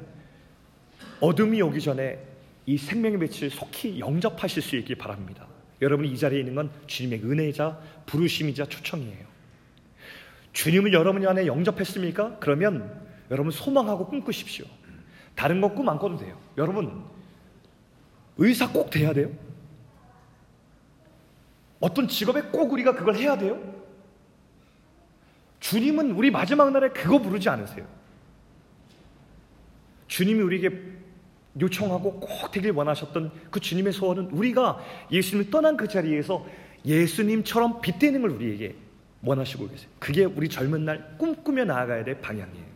[1.20, 2.18] 어둠이 오기 전에
[2.66, 5.46] 이 생명의 빛을 속히 영접하실 수 있기 바랍니다.
[5.80, 9.26] 여러분이 이 자리에 있는 건 주님의 은혜이자 부르심이자 초청이에요.
[10.52, 12.38] 주님을 여러분 안에 영접했습니까?
[12.40, 14.66] 그러면 여러분 소망하고 꿈꾸십시오.
[15.34, 16.38] 다른 거꿈안 꿔도 돼요.
[16.56, 17.04] 여러분
[18.38, 19.30] 의사 꼭 돼야 돼요?
[21.80, 23.78] 어떤 직업에 꼭 우리가 그걸 해야 돼요?
[25.60, 27.86] 주님은 우리 마지막 날에 그거 부르지 않으세요.
[30.08, 30.98] 주님이 우리에게
[31.60, 34.78] 요청하고 꼭 되길 원하셨던 그 주님의 소원은 우리가
[35.10, 36.46] 예수님을 떠난 그 자리에서
[36.84, 38.74] 예수님처럼 빛되는 걸 우리에게
[39.22, 39.88] 원하시고 계세요.
[39.98, 42.68] 그게 우리 젊은 날 꿈꾸며 나아가야 될 방향이에요.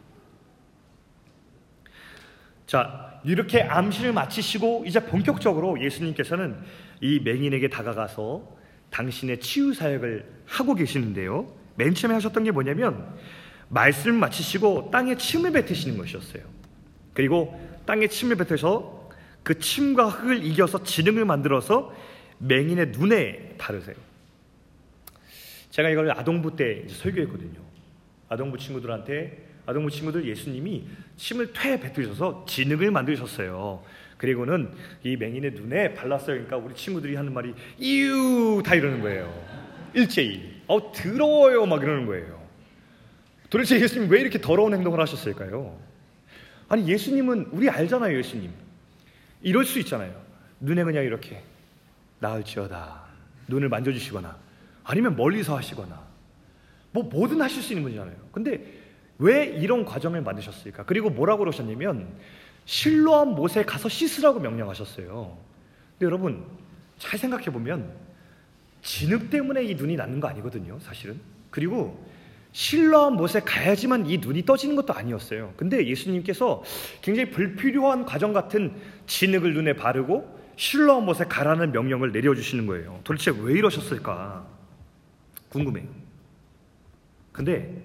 [2.67, 6.57] 자, 이렇게 암시를 마치시고 이제 본격적으로 예수님께서는
[7.01, 8.57] 이 맹인에게 다가가서
[8.91, 11.53] 당신의 치유 사역을 하고 계시는데요.
[11.77, 13.15] 맨 처음에 하셨던 게 뭐냐면
[13.69, 16.43] 말씀을 마치시고 땅에 침을 뱉으시는 것이었어요.
[17.15, 19.11] 그리고 땅에 침을 뱉으셔서
[19.42, 21.95] 그 침과 흙을 이겨서 지능을 만들어서
[22.38, 23.97] 맹인의 눈에 바르세요.
[25.71, 27.61] 제가 이걸 아동부 때 설교했거든요.
[28.29, 30.85] 아동부 친구들한테 아동부 친구들 예수님이
[31.16, 33.83] 침을 퇴 뱉으셔서 진흙을 만드셨어요.
[34.18, 34.71] 그리고는
[35.03, 36.35] 이 맹인의 눈에 발랐어요.
[36.35, 39.33] 그러니까 우리 친구들이 하는 말이 이유 다 이러는 거예요.
[39.95, 40.62] 일제히.
[40.68, 42.40] 어 더러워요 막 이러는 거예요.
[43.51, 45.79] 도대체 예수님 왜 이렇게 더러운 행동을 하셨을까요?
[46.73, 48.51] 아니 예수님은 우리 알잖아요 예수님.
[49.43, 50.19] 이럴 수 있잖아요.
[50.59, 51.43] 눈에 그냥 이렇게
[52.19, 53.03] 나을지어다.
[53.49, 54.35] 눈을 만져주시거나
[54.83, 56.03] 아니면 멀리서 하시거나
[56.93, 58.17] 뭐 뭐든 하실 수 있는 분이잖아요.
[58.33, 58.81] 근데
[59.19, 60.85] 왜 이런 과정을 만드셨을까?
[60.87, 62.09] 그리고 뭐라고 그러셨냐면
[62.65, 65.37] 실로암 못에 가서 씻으라고 명령하셨어요.
[65.99, 66.43] 근데 여러분
[66.97, 67.93] 잘 생각해 보면
[68.81, 71.21] 진흙 때문에 이 눈이 낫는 거 아니거든요, 사실은.
[71.51, 72.03] 그리고
[72.53, 75.55] 실로암 못에 가야지만 이 눈이 떠지는 것도 아니었어요.
[75.57, 76.62] 근데 예수님께서
[77.01, 78.75] 굉장히 불필요한 과정 같은
[79.07, 83.01] 진흙을 눈에 바르고 실로암 못에 가라는 명령을 내려주시는 거예요.
[83.05, 84.47] 도대체 왜 이러셨을까?
[85.49, 85.88] 궁금해요.
[87.33, 87.83] 근데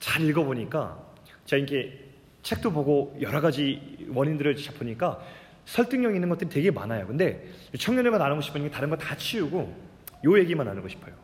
[0.00, 0.98] 잘 읽어보니까
[1.46, 1.98] 제가 이렇게
[2.42, 5.20] 책도 보고 여러 가지 원인들을 보니까
[5.64, 7.06] 설득력 있는 것들이 되게 많아요.
[7.06, 9.92] 근데 청년회가 나누고 싶은 게 다른 거 다 치우고
[10.24, 11.14] 요 얘기만 나누고 싶어요.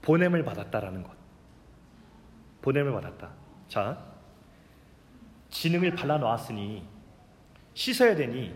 [0.00, 1.21] 보냄을 받았다라는 것.
[2.62, 3.30] 보냄을 받았다.
[3.68, 3.98] 자,
[5.50, 6.84] 지능을 발라 놓았으니
[7.74, 8.54] 씻어야 되니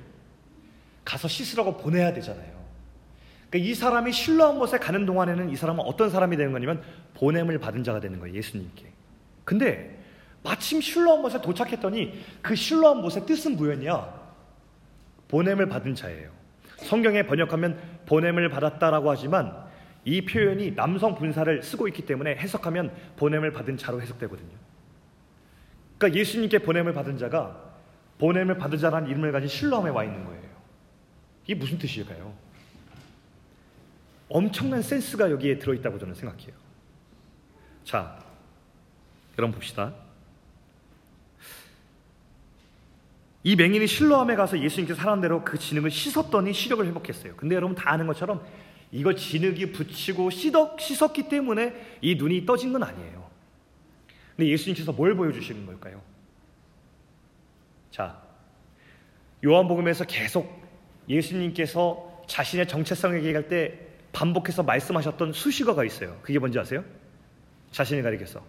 [1.04, 2.56] 가서 씻으라고 보내야 되잖아요.
[3.48, 6.82] 그러니까 이 사람이 신뢰한 곳에 가는 동안에는 이 사람은 어떤 사람이 되는 거냐면
[7.14, 8.34] 보냄을 받은 자가 되는 거예요.
[8.36, 8.86] 예수님께.
[9.44, 10.02] 근데
[10.42, 14.26] 마침 슐러한 못에 도착했더니 그 슐러한 못의 뜻은 뭐였냐?
[15.28, 16.30] 보냄을 받은 자예요.
[16.78, 19.65] 성경에 번역하면 보냄을 받았다라고 하지만
[20.06, 24.56] 이 표현이 남성 분사를 쓰고 있기 때문에 해석하면 보냄을 받은 자로 해석되거든요.
[25.98, 27.74] 그러니까 예수님께 보냄을 받은 자가
[28.18, 30.46] 보냄을 받은 자라는 이름을 가진 실로함에 와 있는 거예요.
[31.44, 32.32] 이게 무슨 뜻일까요?
[34.28, 36.54] 엄청난 센스가 여기에 들어있다고 저는 생각해요.
[37.82, 38.16] 자,
[39.38, 39.92] 여러분 봅시다.
[43.42, 47.34] 이 맹인이 실로함에 가서 예수님께서 사람 대로 그 진흙을 씻었더니 시력을 회복했어요.
[47.34, 48.44] 근데 여러분 다 아는 것처럼
[48.92, 53.26] 이걸 진흙이 붙이고 씻었, 씻었기 때문에 이 눈이 떠진 건 아니에요.
[54.36, 56.02] 근데 예수님께서 뭘 보여주시는 걸까요?
[57.90, 58.22] 자,
[59.44, 60.62] 요한복음에서 계속
[61.08, 66.18] 예수님께서 자신의 정체성을 얘기할 때 반복해서 말씀하셨던 수식어가 있어요.
[66.22, 66.84] 그게 뭔지 아세요?
[67.72, 68.42] 자신을 가리켜서.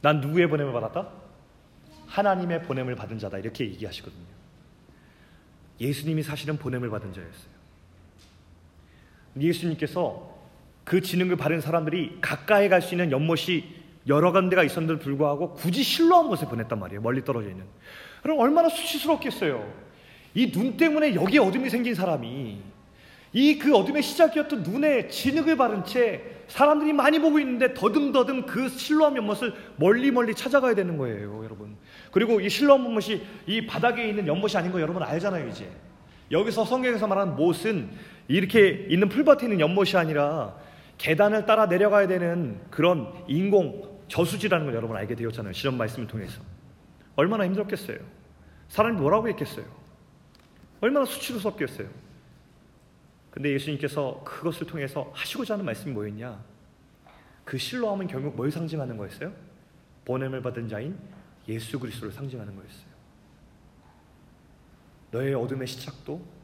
[0.00, 1.10] 난 누구의 보냄을 받았다?
[2.06, 3.38] 하나님의 보냄을 받은 자다.
[3.38, 4.24] 이렇게 얘기하시거든요.
[5.80, 7.57] 예수님이 사실은 보냄을 받은 자였어요.
[9.40, 10.28] 예수님께서
[10.84, 16.28] 그 지능을 바른 사람들이 가까이 갈 수 있는 연못이 여러 군데가 있었는데도 불구하고 굳이 실로한
[16.28, 17.02] 곳에 보냈단 말이에요.
[17.02, 17.64] 멀리 떨어져 있는.
[18.22, 19.70] 그럼 얼마나 수치스럽겠어요.
[20.34, 22.58] 이 눈 때문에 여기에 어둠이 생긴 사람이
[23.34, 29.16] 이 그 어둠의 시작이었던 눈에 진흙을 바른 채 사람들이 많이 보고 있는데 더듬더듬 그 실로암
[29.18, 31.76] 연못을 멀리 멀리 찾아가야 되는 거예요, 여러분.
[32.10, 35.70] 그리고 이 실로암 연못이 이 바닥에 있는 연못이 아닌 거 여러분 알잖아요, 이제.
[36.30, 37.90] 여기서 성경에서 말하는 못은
[38.28, 40.56] 이렇게 있는 풀밭에 있는 연못이 아니라
[40.98, 45.52] 계단을 따라 내려가야 되는 그런 인공 저수지라는 걸 여러분 알게 되었잖아요.
[45.52, 46.42] 시험 말씀을 통해서.
[47.16, 47.98] 얼마나 힘들었겠어요.
[48.68, 49.64] 사람이 뭐라고 했겠어요.
[50.80, 51.88] 얼마나 수치스럽겠어요.
[53.30, 56.42] 근데 예수님께서 그것을 통해서 하시고자 하는 말씀이 뭐였냐?
[57.44, 59.32] 그 실로함은 결국 뭘 상징하는 거였어요?
[60.04, 60.98] 보냄을 받은 자인
[61.48, 62.88] 예수 그리스도를 상징하는 거였어요.
[65.10, 66.37] 너의 어둠의 시작도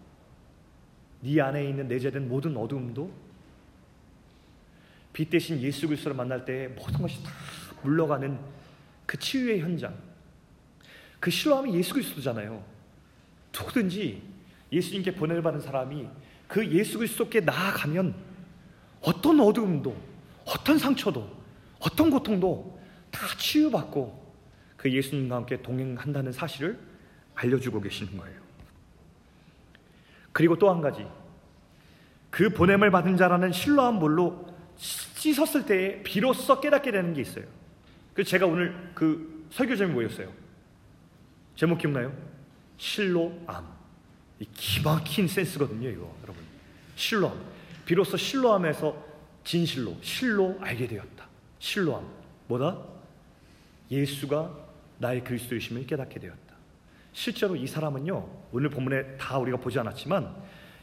[1.25, 3.11] 네 안에 있는 내재된 모든 어둠도
[5.15, 7.31] 빛 대신 예수 그리스도를 만날 때 모든 것이 다
[7.83, 8.39] 물러가는
[9.07, 9.95] 그 치유의 현장.
[11.21, 12.63] 그 실로함이 예수 그리스도잖아요.
[13.57, 14.23] 누구든지
[14.71, 16.07] 예수님께 보내를 받은 사람이
[16.47, 18.15] 그 예수 그리스도께 나아가면
[19.01, 19.97] 어떤 어둠도
[20.45, 21.31] 어떤 상처도
[21.79, 22.79] 어떤 고통도
[23.11, 24.35] 다 치유받고
[24.77, 26.79] 그 예수님과 함께 동행한다는 사실을
[27.35, 28.44] 알려주고 계시는 거예요.
[30.35, 31.07] 그리고 또 한 가지
[32.31, 37.45] 그 보냄을 받은 자라는 신로한 물로 씻었을 때에 비로소 깨닫게 되는 게 있어요.
[38.13, 40.31] 그래서 제가 오늘 그 설교 제목이 뭐였어요?
[41.55, 42.13] 제목 기억나요?
[42.77, 43.65] 실로암.
[44.41, 46.43] 이 기막힌 센스거든요, 이거 여러분.
[46.97, 47.41] 실로암.
[47.87, 48.97] 비로소 실로암에서
[49.45, 51.29] 진실로, 실로 알게 되었다.
[51.61, 52.05] 실로암.
[52.49, 52.77] 뭐다?
[53.93, 54.51] 예수가
[54.99, 56.44] 나의 그리스도이심을 깨닫게 되었다.
[57.15, 60.35] 실제로 이 사람은요, 오늘 본문에 다 우리가 보지 않았지만,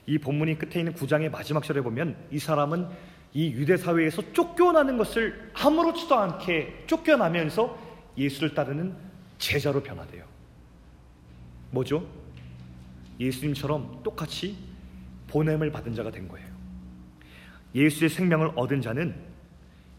[0.07, 2.87] 이 본문이 끝에 있는 구장의 마지막 절에 보면 이 사람은
[3.33, 7.77] 이 유대 사회에서 쫓겨나는 것을 아무렇지도 않게 쫓겨나면서
[8.17, 8.95] 예수를 따르는
[9.37, 10.25] 제자로 변화돼요.
[11.69, 12.07] 뭐죠?
[13.19, 14.57] 예수님처럼 똑같이
[15.27, 16.47] 보냄을 받은 자가 된 거예요.
[17.75, 19.15] 예수의 생명을 얻은 자는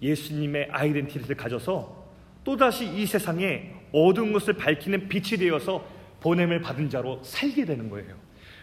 [0.03, 2.03] 예수님의 아이덴티티를 가져서
[2.45, 5.87] 또다시 이 세상에 어두운 것을 밝히는 빛이 되어서
[6.23, 8.17] 보냄을 받은 자로 살게 되는 거예요.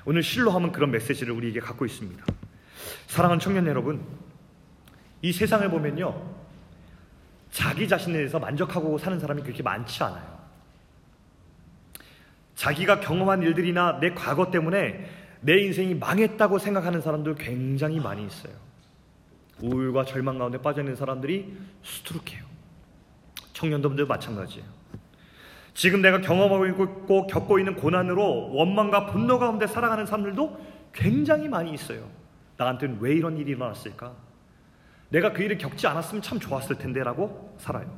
[0.06, 2.26] 오늘 실로함은 그런 메시지를 우리에게 갖고 있습니다.
[3.08, 4.02] 사랑하는 청년 여러분,
[5.22, 6.40] 이 세상을 보면요.
[7.52, 10.40] 자기 자신에 대해서 만족하고 사는 사람이 그렇게 많지 않아요.
[12.56, 15.10] 자기가 경험한 일들이나 내 과거 때문에
[15.42, 18.54] 내 인생이 망했다고 생각하는 사람들 굉장히 많이 있어요.
[19.62, 22.46] 우울과 절망 가운데 빠져 있는 사람들이 수두룩해요.
[23.54, 24.79] 청년들도 마찬가지예요.
[25.80, 30.60] 지금 내가 경험하고 있고 겪고 있는 고난으로 원망과 분노 가운데 살아가는 사람들도
[30.92, 32.10] 굉장히 많이 있어요.
[32.58, 34.12] 나한테는 왜 이런 일이 일어났을까?
[35.08, 37.98] 내가 그 일을 겪지 않았으면 참 좋았을 텐데라고 살아요.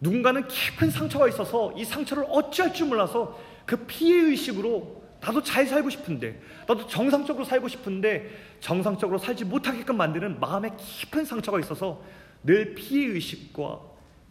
[0.00, 5.90] 누군가는 깊은 상처가 있어서 이 상처를 어찌할 줄 몰라서 그 피해 의식으로 나도 잘 살고
[5.90, 12.02] 싶은데 나도 정상적으로 살고 싶은데 정상적으로 살지 못하게끔 만드는 마음에 깊은 상처가 있어서
[12.42, 13.80] 늘 피해 의식과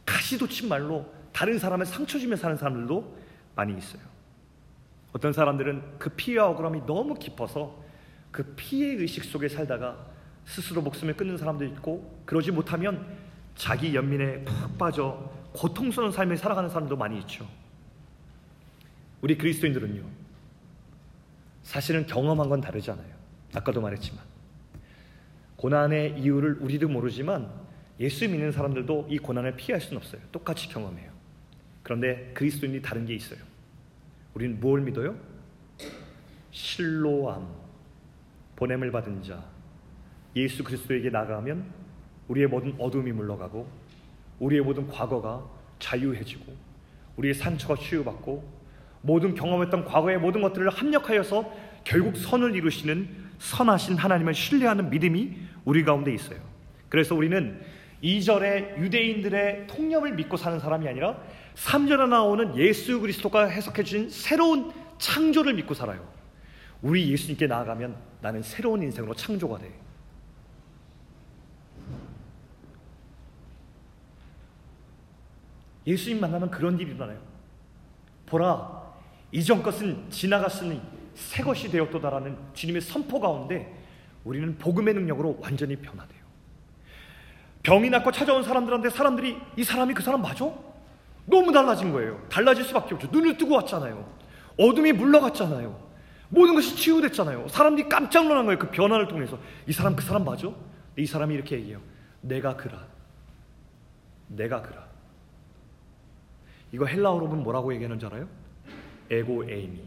[0.04, 3.18] 가시도친 말로 다른 사람을 상처 주며 사는 사람들도
[3.56, 4.02] 많이 있어요.
[5.14, 7.84] 어떤 사람들은 그 피해와 억울함이 너무 깊어서
[8.32, 9.98] 그 피해 의식 속에 살다가
[10.46, 13.06] 스스로 목숨을 끊는 사람도 있고 그러지 못하면
[13.56, 17.48] 자기 연민에 푹 빠져 고통스러운 삶을 살아가는 사람도 많이 있죠.
[19.22, 20.04] 우리 그리스도인들은요.
[21.64, 23.12] 사실은 경험한 건 다르잖아요.
[23.54, 24.24] 아까도 말했지만
[25.58, 27.52] 고난의 이유를 우리도 모르지만
[28.00, 30.22] 예수 믿는 사람들도 이 고난을 피할 수는 없어요.
[30.32, 31.11] 똑같이 경험해요.
[31.84, 33.40] 그런데 그리스도인이 다른 게 있어요.
[34.34, 35.16] 우리는 뭘 믿어요?
[36.52, 37.48] 실로암,
[38.56, 39.44] 보냄을 받은 자,
[40.36, 41.66] 예수 그리스도에게 나가면
[42.28, 43.68] 우리의 모든 어둠이 물러가고
[44.40, 45.44] 우리의 모든 과거가
[45.80, 46.54] 자유해지고
[47.18, 48.62] 우리의 상처가 치유받고
[49.02, 56.14] 모든 경험했던 과거의 모든 것들을 합력하여서 결국 선을 이루시는 선하신 하나님을 신뢰하는 믿음이 우리 가운데
[56.14, 56.40] 있어요.
[56.90, 57.60] 그래서 우리는
[58.04, 61.22] 2절에 유대인들의 통념을 믿고 사는 사람이 아니라
[61.56, 66.08] 3절에 나오는 예수 그리스도가 해석해 주신 새로운 창조를 믿고 살아요.
[66.82, 69.72] 우리 예수님께 나아가면 나는 새로운 인생으로 창조가 돼.
[75.86, 77.20] 예수님 만나면 그런 일이 일어나요.
[78.28, 78.82] 보라,
[79.32, 80.82] 이전 것은 지나갔으니
[81.16, 83.78] 새 것이 되었도다라는 주님의 선포 가운데
[84.24, 86.22] 우리는 복음의 능력으로 완전히 변화돼요.
[87.64, 90.52] 병이 낫고 찾아온 사람들한테 사람들이 이 사람이 그 사람 맞아?
[91.26, 92.22] 너무 달라진 거예요.
[92.30, 93.08] 달라질 수밖에 없죠.
[93.12, 94.06] 눈을 뜨고 왔잖아요.
[94.58, 95.92] 어둠이 물러갔잖아요.
[96.30, 97.48] 모든 것이 치유됐잖아요.
[97.50, 98.60] 사람들이 깜짝 놀란 거예요.
[98.60, 99.38] 그 변화를 통해서.
[99.68, 100.50] 이 사람 그 사람 맞아?
[100.98, 101.82] 이 사람이 이렇게 얘기해요.
[102.22, 102.88] 내가 그라.
[104.28, 104.88] 내가 그라.
[106.72, 108.28] 이거 헬라어로 보면 뭐라고 얘기하는 줄 알아요?
[109.10, 109.82] ἐγώ εἰμι.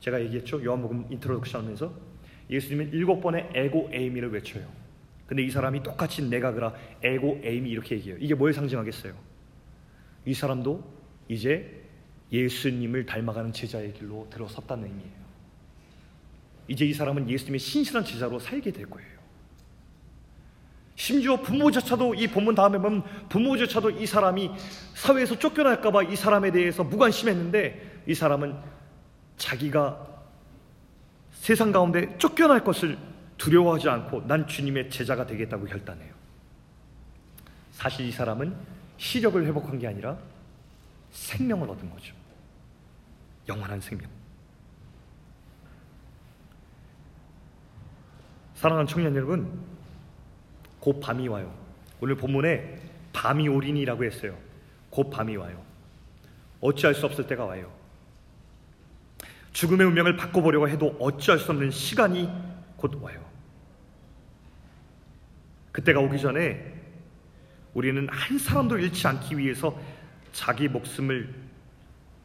[0.00, 0.62] 제가 얘기했죠.
[0.64, 1.92] 요한복음 introduction 하면서
[2.50, 4.64] 예수님은 일곱 번의 ἐγώ εἰμι를 외쳐요.
[5.26, 8.18] 근데 이 사람이 똑같이 내가 그라 ἐγώ εἰμι 이렇게 얘기해요.
[8.20, 9.12] 이게 뭘 상징하겠어요?
[10.28, 10.84] 이 사람도
[11.28, 11.82] 이제
[12.30, 15.18] 예수님을 닮아가는 제자의 길로 들어섰다는 의미예요.
[16.68, 19.08] 이제 이 사람은 예수님의 신실한 제자로 살게 될 거예요.
[20.96, 24.50] 심지어 부모조차도 이 본문 다음에 보면 부모조차도 이 사람이
[24.92, 28.54] 사회에서 쫓겨날까봐 이 사람에 대해서 무관심했는데 이 사람은
[29.38, 30.06] 자기가
[31.32, 32.98] 세상 가운데 쫓겨날 것을
[33.38, 36.12] 두려워하지 않고 난 주님의 제자가 되겠다고 결단해요.
[37.72, 40.18] 사실 이 사람은 시력을 회복한 게 아니라
[41.10, 42.14] 생명을 얻은 거죠.
[43.48, 44.10] 영원한 생명.
[48.54, 49.64] 사랑하는 청년 여러분,
[50.80, 51.54] 곧 밤이 와요.
[52.00, 52.78] 오늘 본문에
[53.12, 54.36] 밤이 오리니라고 했어요.
[54.90, 55.64] 곧 밤이 와요.
[56.60, 57.72] 어찌할 수 없을 때가 와요.
[59.52, 62.28] 죽음의 운명을 바꿔보려고 해도 어찌할 수 없는 시간이
[62.76, 63.24] 곧 와요.
[65.72, 66.77] 그때가 오기 전에
[67.78, 69.80] 우리는 한 사람도 잃지 않기 위해서
[70.32, 71.32] 자기 목숨을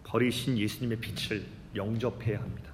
[0.04, 2.72] 버리신 예수님의 빛을 영접해야 합니다.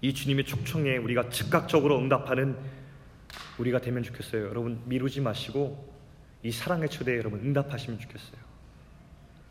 [0.00, 2.56] 이 주님의 초청에 우리가 즉각적으로 응답하는
[3.58, 4.46] 우리가 되면 좋겠어요.
[4.46, 5.92] 여러분 미루지 마시고
[6.44, 8.40] 이 사랑의 초대에 여러분 응답하시면 좋겠어요.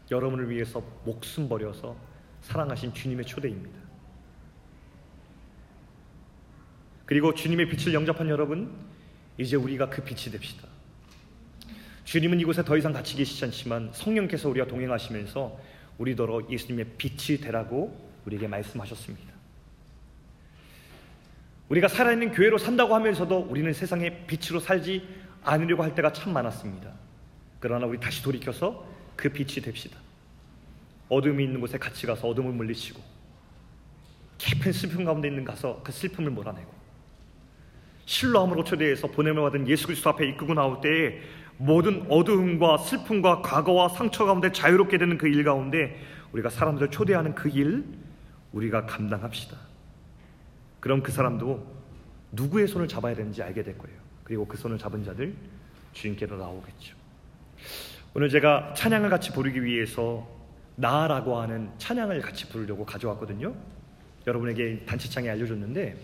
[0.10, 1.98] 여러분을 위해서 목숨 버려서
[2.44, 3.78] 사랑하신 주님의 초대입니다.
[7.06, 8.74] 그리고 주님의 빛을 영접한 여러분,
[9.42, 10.68] 이제 우리가 그 빛이 됩시다.
[12.04, 15.60] 주님은 이곳에 더 이상 같이 계시지 않지만 성령께서 우리와 동행하시면서
[15.98, 19.32] 우리더러 예수님의 빛이 되라고 우리에게 말씀하셨습니다.
[21.70, 25.08] 우리가 살아있는 교회로 산다고 하면서도 우리는 세상의 빛으로 살지
[25.44, 26.92] 않으려고 할 때가 참 많았습니다.
[27.60, 29.98] 그러나 우리 다시 돌이켜서 그 빛이 됩시다.
[31.10, 33.02] 어둠이 있는 곳에 같이 가서 어둠을 물리치고
[34.38, 36.81] 깊은 슬픔 가운데 있는 가서 그 슬픔을 몰아내고
[38.12, 41.22] 신뢰함으로 초대해서 보냄을 받은 예수 그리스도 앞에 이끌고 나올 때에
[41.56, 45.98] 모든 어두움과 슬픔과 과거와 상처 가운데 자유롭게 되는 그 일 가운데
[46.34, 47.86] 우리가 사람들을 초대하는 그 일
[48.52, 49.56] 우리가 감당합시다.
[50.82, 51.66] 그럼 그 사람도
[52.34, 53.98] 누구의 손을 잡아야 되는지 알게 될 거예요.
[54.26, 55.34] 그리고 그 손을 잡은 자들
[55.94, 56.96] 주님께로 나오겠죠.
[58.14, 60.28] 오늘 제가 찬양을 같이 부르기 위해서
[60.76, 63.56] 나라고 하는 찬양을 같이 부르려고 가져왔거든요.
[64.28, 65.96] 여러분에게 단체창에 알려줬는데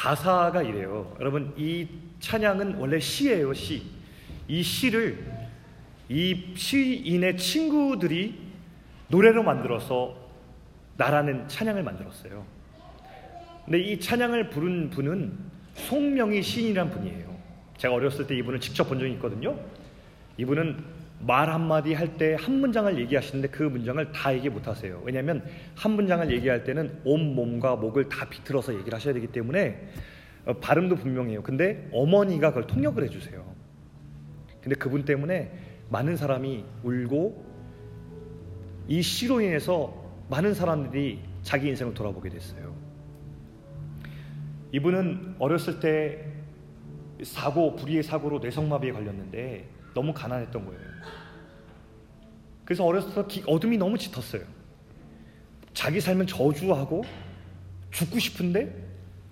[0.00, 1.14] 가사가 이래요.
[1.20, 1.86] 여러분 이
[2.20, 3.82] 찬양은 원래 시예요, 시.
[4.48, 5.22] 이 시를
[6.08, 8.38] 이 시인의 친구들이
[9.08, 10.16] 노래로 만들어서
[10.96, 12.46] 나라는 찬양을 만들었어요.
[13.66, 15.38] 근데 이 찬양을 부른 분은
[15.74, 17.38] 송명희 시인이란 분이에요.
[17.76, 19.54] 제가 어렸을 때 이분을 직접 본 적이 있거든요.
[20.38, 20.82] 이분은
[21.26, 25.00] 말 한마디 할 때 한 문장을 얘기하시는데 그 문장을 다 얘기 못 하세요.
[25.04, 29.88] 왜냐하면 한 문장을 얘기할 때는 온 몸과 목을 다 비틀어서 얘기를 하셔야 되기 때문에
[30.46, 31.42] 어, 발음도 분명해요.
[31.42, 33.44] 근데 어머니가 그걸 통역을 해주세요.
[34.62, 35.50] 근데 그분 때문에
[35.90, 37.44] 많은 사람이 울고
[38.88, 39.94] 이 시로 인해서
[40.30, 42.74] 많은 사람들이 자기 인생을 돌아보게 됐어요.
[44.72, 46.24] 이분은 어렸을 때
[47.22, 50.89] 사고, 불의의 사고로 뇌성마비에 걸렸는데 너무 가난했던 거예요.
[52.70, 54.42] 그래서 어렸을 때 어둠이 너무 짙었어요.
[55.74, 57.02] 자기 삶은 저주하고
[57.90, 58.72] 죽고 싶은데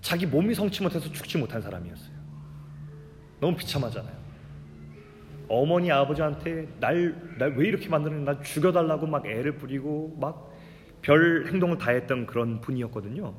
[0.01, 2.11] 자기 몸이 성치 못해서 죽지 못한 사람이었어요.
[3.39, 4.13] 너무 비참하잖아요.
[5.47, 10.49] 어머니 아버지한테 날 날 왜 이렇게 만드는 날 죽여달라고 막 애를 부리고 막
[11.01, 13.33] 별 행동을 다 했던 그런 분이었거든요.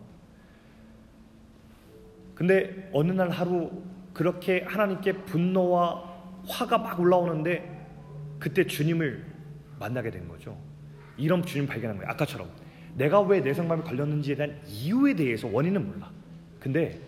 [2.34, 3.70] 근데 어느 날 하루
[4.14, 6.02] 그렇게 하나님께 분노와
[6.48, 9.29] 화가 막 올라오는데 그때 주님을
[9.80, 10.56] 만나게 된 거죠.
[11.16, 12.10] 이런 주님 발견한 거예요.
[12.12, 12.48] 아까처럼
[12.94, 16.10] 내가 왜 내성마음에 걸렸는지에 대한 이유에 대해서 원인은 몰라.
[16.60, 17.00] 근데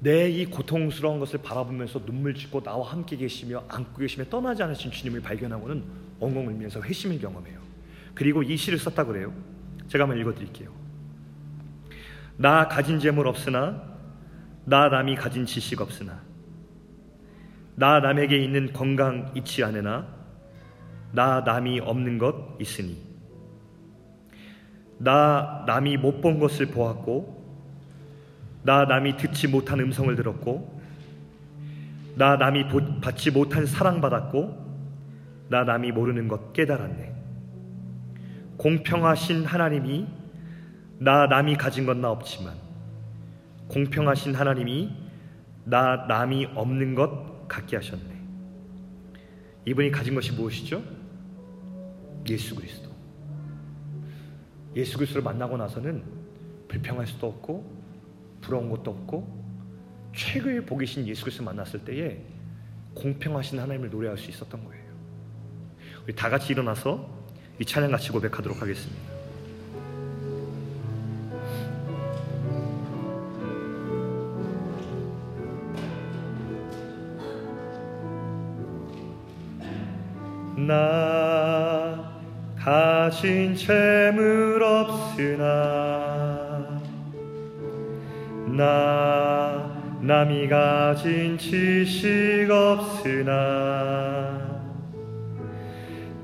[0.00, 5.20] 내 이 고통스러운 것을 바라보면서 눈물 짓고 나와 함께 계시며 안고 계시며 떠나지 않으신 주님을
[5.20, 5.82] 발견하고는
[6.20, 7.58] 엉엉 울면서 회심을 경험해요.
[8.14, 9.32] 그리고 이 시를 썼다 그래요.
[9.88, 10.70] 제가 한번 읽어드릴게요.
[12.36, 13.82] 나 가진 재물 없으나
[14.64, 16.20] 나 남이 가진 지식 없으나
[17.74, 20.15] 나 남에게 있는 건강 잊지 않으나
[21.16, 22.98] 나 남이 없는 것 있으니
[24.98, 27.34] 나 남이 못 본 것을 보았고
[28.62, 30.78] 나 남이 듣지 못한 음성을 들었고
[32.16, 32.64] 나 남이
[33.00, 34.66] 받지 못한 사랑받았고
[35.48, 37.14] 나 남이 모르는 것 깨달았네.
[38.58, 40.06] 공평하신 하나님이
[40.98, 42.54] 나 남이 가진 건 나 없지만
[43.68, 44.90] 공평하신 하나님이
[45.64, 48.16] 나 남이 없는 것 갖게 하셨네.
[49.66, 50.95] 이분이 가진 것이 무엇이죠?
[52.28, 52.90] 예수 그리스도.
[54.74, 56.04] 예수 그리스도를 만나고 나서는
[56.68, 57.64] 불평할 수도 없고
[58.40, 59.46] 부러운 것도 없고
[60.14, 62.20] 최고의 복이신 예수 그리스도 만났을 때에
[62.94, 64.84] 공평하신 하나님을 노래할 수 있었던 거예요.
[66.04, 67.08] 우리 다 같이 일어나서
[67.58, 69.16] 이 찬양 같이 고백하도록 하겠습니다.
[80.56, 81.35] 나
[82.66, 85.46] 가진 재물 없으나
[88.48, 93.32] 나 남이 가진 지식 없으나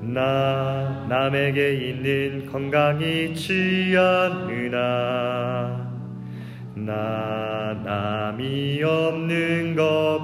[0.01, 5.89] 나 남에게 있는 건강이 있지 않으나
[6.75, 10.19] 나 남이 없는 것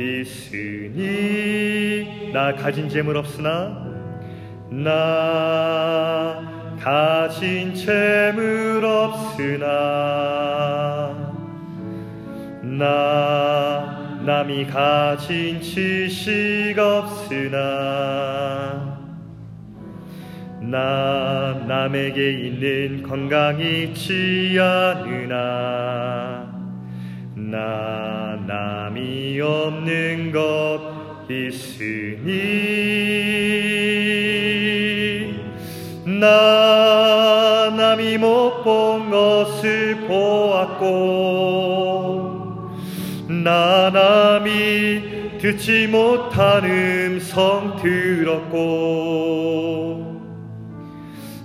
[0.00, 1.10] 있으니
[2.32, 3.95] 나 가진 재물 없으나
[4.76, 6.44] 나
[6.78, 9.66] 가진 재물 없으나
[12.62, 17.56] 나 남이 가진 지식 없으나
[20.60, 26.52] 나 남에게 있는 건강이 있지 않으나
[27.34, 30.94] 나 남이 없는 것
[31.30, 33.35] 있으니
[36.20, 40.86] 나 남이 못 본 것을 보았고
[43.28, 48.56] 나 남이 듣지 못한 음성 들었고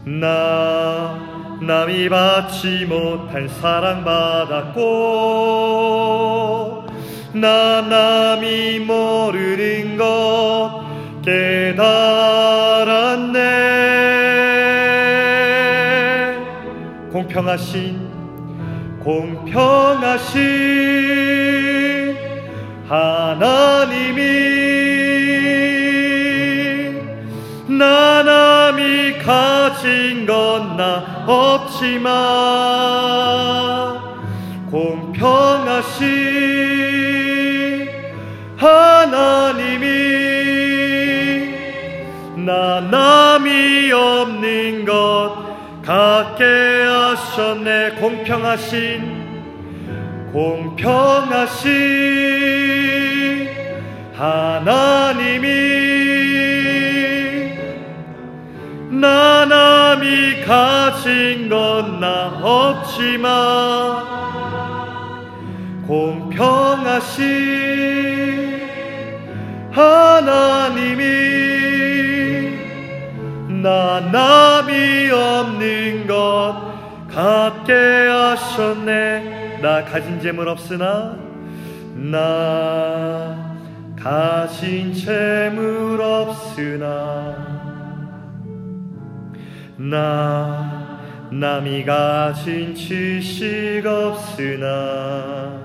[0.06, 1.16] 나
[1.62, 4.82] 남이 받지 못한 사랑 받았고
[7.34, 10.82] 나 남이 모르는 것
[11.24, 12.62] 깨달았네
[17.22, 20.42] 공평하신 공평하신
[22.88, 24.22] 하나님이
[27.68, 32.12] 나 남이 가진 건 나 없지만
[34.72, 36.10] 공평하신
[38.58, 39.88] 하나님이
[42.38, 45.41] 나 남이 없는 것
[45.92, 46.46] 갖게
[46.86, 49.22] 하셨네 공평하신
[50.32, 51.72] 공평하신
[54.16, 55.48] 하나님이
[59.02, 63.32] 나 남이 가진 건 나 없지만
[65.88, 67.22] 공평하신
[69.72, 71.51] 하나님이
[73.62, 76.72] 나 남이 없는 것
[77.08, 79.60] 갖게 하셨네.
[79.62, 81.16] 나 가진 재물 없으나?
[81.94, 83.56] 나
[83.96, 87.36] 가진 재물 없으나?
[89.78, 91.00] 나
[91.32, 95.62] 남이 가진 지식 없으나?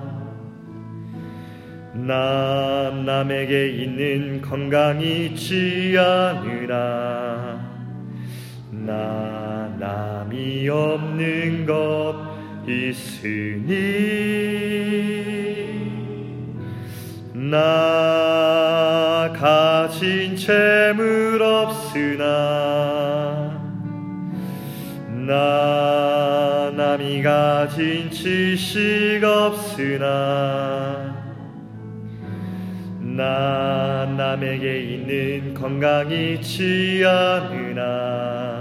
[1.94, 7.65] 나 남에게 있는 건강이 있지 않으나
[8.86, 12.14] 나 남이 없는 것
[12.68, 13.74] 있으니
[17.34, 22.24] 나 가진 재물 없으나
[25.26, 30.06] 나 남이 가진 지식 없으나
[33.00, 38.55] 나 남에게 있는 건강이 있지 않으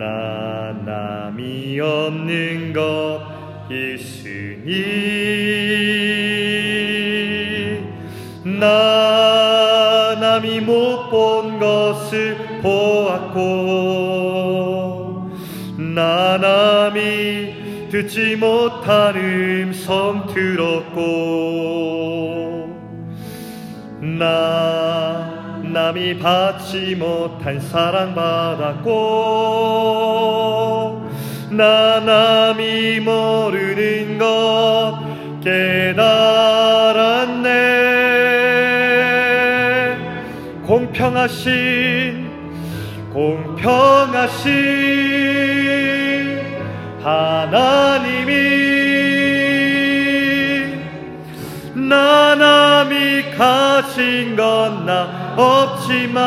[0.00, 3.20] 나나 남이 없는 것
[3.68, 4.72] 있으니
[8.58, 13.40] 나 남이 못 본 것을 보았고
[15.76, 21.00] 나 남이 듣지 못한 음성 들었고
[24.00, 24.99] 나
[25.72, 28.90] 남이 받지 못한 사랑 받았고
[31.50, 34.98] 나 남이 모르는 것
[35.42, 36.10] 깨달았네.
[40.66, 42.30] 공평하신
[43.12, 44.50] 공평하신
[47.02, 48.32] 하나님이
[51.74, 56.20] 나 남이 가진 건나 없지만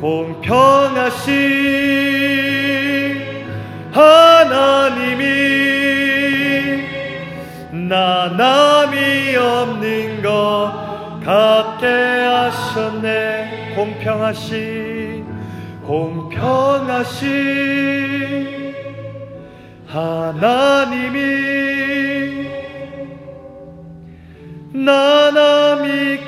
[0.00, 1.36] 공평하신
[3.92, 5.26] 하나님이
[7.88, 13.74] 나 남이 없는 것 같게 하셨네.
[13.76, 15.24] 공평하신
[15.86, 17.36] 공평하신
[19.86, 21.46] 하나님이
[24.72, 26.25] 나남이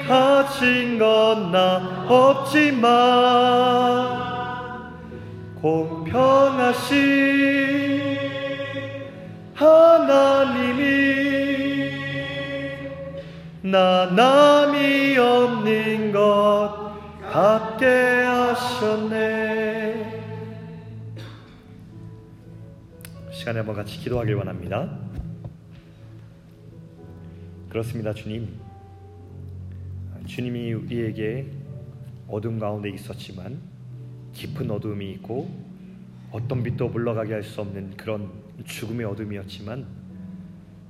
[1.35, 2.89] 나 없지만
[5.61, 7.09] 공평하신
[9.55, 10.89] 하나님이
[13.62, 16.93] 나 남이 없는 것
[17.31, 17.87] 같게
[18.24, 19.68] 하셨네.
[23.33, 24.89] 시간에 한번 같이 기도하길 원합니다.
[27.68, 28.68] 그렇습니다 주님
[30.29, 31.51] 주님이 우리에게
[32.29, 33.59] 어둠 가운데 있었지만
[34.35, 35.51] 깊은 어둠이 있고
[36.31, 38.31] 어떤 빛도 물러가게 할 수 없는 그런
[38.64, 39.87] 죽음의 어둠이었지만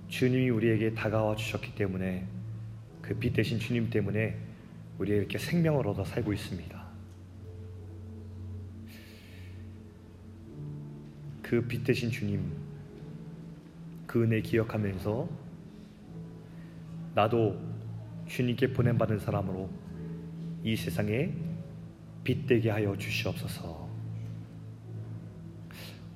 [0.08, 2.26] 주님이 우리에게 다가와 주셨기 때문에
[3.00, 4.36] 그 빛 대신 주님 때문에
[4.98, 6.88] 우리가 이렇게 생명을 얻어 살고 있습니다.
[11.42, 12.42] 그 빛 대신 주님
[14.06, 15.28] 그 은혜 기억하면서
[17.14, 17.67] 나도
[18.28, 19.68] 주님께 보냄받은 사람으로
[20.62, 21.32] 이 세상에
[22.24, 23.88] 빛되게 하여 주시옵소서.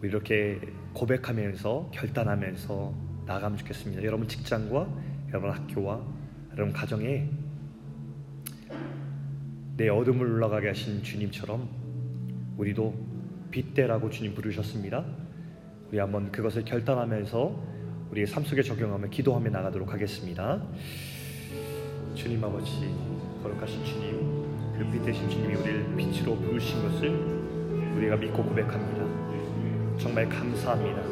[0.02, 0.60] 이렇게
[0.92, 2.94] 고백하면서 결단하면서
[3.26, 4.02] 나가면 좋겠습니다.
[4.02, 4.88] 여러분 직장과
[5.28, 6.04] 여러분 학교와
[6.52, 7.28] 여러분 가정에
[9.76, 11.68] 내 어둠을 올라가게 하신 주님처럼
[12.58, 12.94] 우리도
[13.50, 15.04] 빛대라고 주님 부르셨습니다.
[15.88, 17.72] 우리 한번 그것을 결단하면서
[18.10, 20.62] 우리의 삶 속에 적용하며 기도하며 나가도록 하겠습니다.
[22.14, 22.94] 주님 아버지
[23.42, 24.42] 거룩하신 주님
[24.78, 27.10] 그 빛 대신 주님이 우리를 빛으로 부르신 것을
[27.96, 29.04] 우리가 믿고 고백합니다.
[29.98, 31.02] 정말 감사합니다.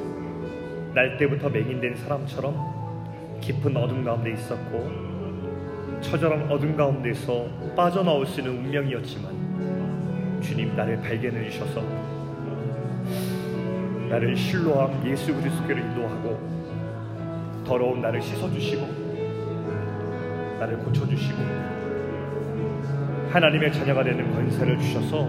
[0.95, 7.47] 날 때부터 맹인된 사람처럼 깊은 어둠 가운데 있었고 처절한 어둠 가운데서
[7.77, 11.83] 빠져나올 수 있는 운명이었지만 주님 나를 발견해 주셔서
[14.09, 16.41] 나를 실로함 예수 그리스도를 인도하고
[17.65, 19.00] 더러운 나를 씻어주시고
[20.61, 21.39] 나를 고쳐주시고
[23.31, 25.27] 하나님의 자녀가 되는 권세를 주셔서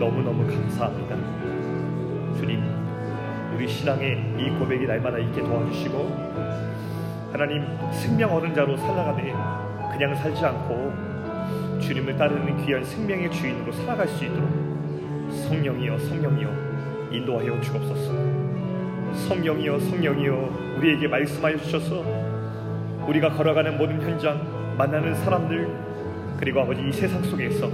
[0.00, 1.16] 너무너무 감사합니다.
[2.36, 2.60] 주님,
[3.54, 9.22] 우리 신앙의 이 고백이 날마다 있게 도와주시고 하나님 생명 얻은 자로 살아가되
[9.92, 14.50] 그냥 살지 않고 주님을 따르는 귀한 생명의 주인으로 살아갈 수 있도록
[15.30, 18.12] 성령이여 성령이여 인도하여 주옵소서
[19.28, 22.29] 성령이여 성령이여 우리에게 말씀하여 주셔서
[23.10, 24.40] 우리가 걸어가는 모든 현장
[24.78, 25.68] 만나는 사람들
[26.38, 27.68] 그리고 아버지 이 세상 속에서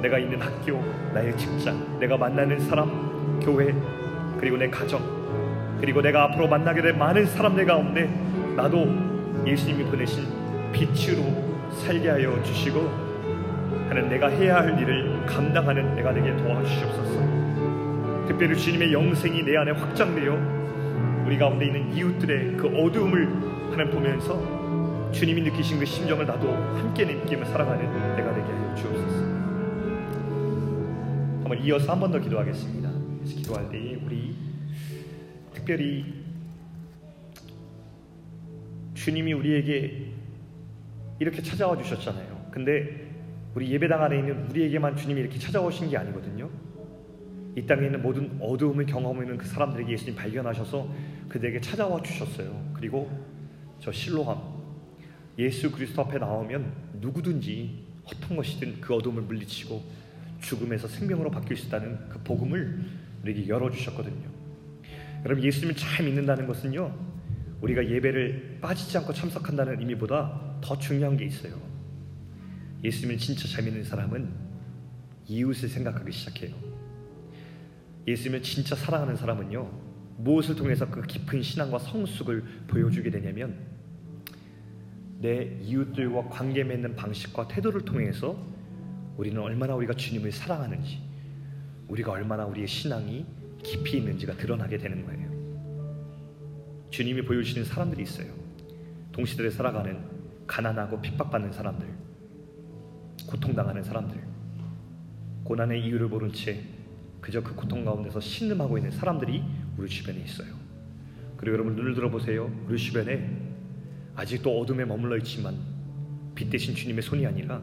[0.00, 0.82] 내가 있는 학교
[1.12, 3.74] 나의 직장 내가 만나는 사람 교회
[4.40, 5.02] 그리고 내 가정
[5.78, 8.08] 그리고 내가 앞으로 만나게 될 많은 사람들 가운데
[8.56, 8.88] 나도
[9.46, 10.24] 예수님이 보내신
[10.72, 11.22] 빛으로
[11.70, 12.80] 살게 하여 주시고
[13.90, 18.26] 하는 내가 해야 할 일을 감당하는 내가 되게 도와주시옵소서.
[18.26, 25.42] 특별히 주님의 영생이 내 안에 확장되어 우리 가운데 있는 이웃들의 그 어두움을 하나님 보면서 주님이
[25.42, 27.84] 느끼신 그 심정을 나도 함께 느끼며 살아가는
[28.16, 29.18] 내가 되게 하여 주옵소서.
[31.42, 32.90] 한번 이어서 한 번 더 기도하겠습니다.
[33.20, 34.36] 그래서 기도할 때에 우리
[35.54, 36.04] 특별히
[38.94, 40.12] 주님이 우리에게
[41.20, 42.48] 이렇게 찾아와 주셨잖아요.
[42.50, 43.08] 근데
[43.54, 46.48] 우리 예배당 안에 있는 우리에게만 주님이 이렇게 찾아오신 게 아니거든요.
[47.56, 50.86] 이 땅에 있는 모든 어두움을 경험하는 그 사람들에게 예수님 발견하셔서
[51.28, 52.50] 그들에게 찾아와 주셨어요.
[52.74, 53.10] 그리고
[53.80, 54.58] 저 실로함
[55.38, 59.82] 예수 그리스도 앞에 나오면 누구든지 어떤 것이든 그 어둠을 물리치고
[60.40, 62.84] 죽음에서 생명으로 바뀔 수 있다는 그 복음을
[63.22, 64.28] 우리에게 열어주셨거든요.
[65.24, 66.94] 여러분 예수님을 잘 믿는다는 것은요
[67.60, 71.60] 우리가 예배를 빠지지 않고 참석한다는 의미보다 더 중요한 게 있어요.
[72.84, 74.28] 예수님을 진짜 잘 믿는 사람은
[75.26, 76.54] 이웃을 생각하기 시작해요.
[78.06, 83.67] 예수님을 진짜 사랑하는 사람은요 무엇을 통해서 그 깊은 신앙과 성숙을 보여주게 되냐면
[85.20, 88.36] 내 이웃들과 관계 맺는 방식과 태도를 통해서
[89.16, 91.00] 우리는 얼마나 우리가 주님을 사랑하는지
[91.88, 93.26] 우리가 얼마나 우리의 신앙이
[93.62, 95.28] 깊이 있는지가 드러나게 되는 거예요.
[96.90, 98.32] 주님이 보여주시는 사람들이 있어요.
[99.12, 99.98] 동시대를 살아가는
[100.46, 101.86] 가난하고 핍박받는 사람들,
[103.26, 104.16] 고통당하는 사람들,
[105.42, 106.62] 고난의 이유를 모른 채
[107.20, 109.42] 그저 그 고통 가운데서 신음하고 있는 사람들이
[109.76, 110.54] 우리 주변에 있어요.
[111.36, 112.50] 그리고 여러분 눈을 들어보세요.
[112.68, 113.47] 우리 주변에
[114.18, 115.56] 아직도 어둠에 머물러 있지만
[116.34, 117.62] 빛 대신 주님의 손이 아니라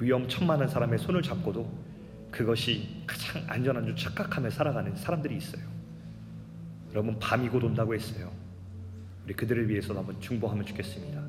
[0.00, 1.70] 위험천만한 사람의 손을 잡고도
[2.32, 5.62] 그것이 가장 안전한 줄 착각하며 살아가는 사람들이 있어요.
[6.90, 8.32] 여러분 밤이 곧 온다고 했어요.
[9.24, 11.22] 우리 그들을 위해서 한번 중보하면 좋겠습니다.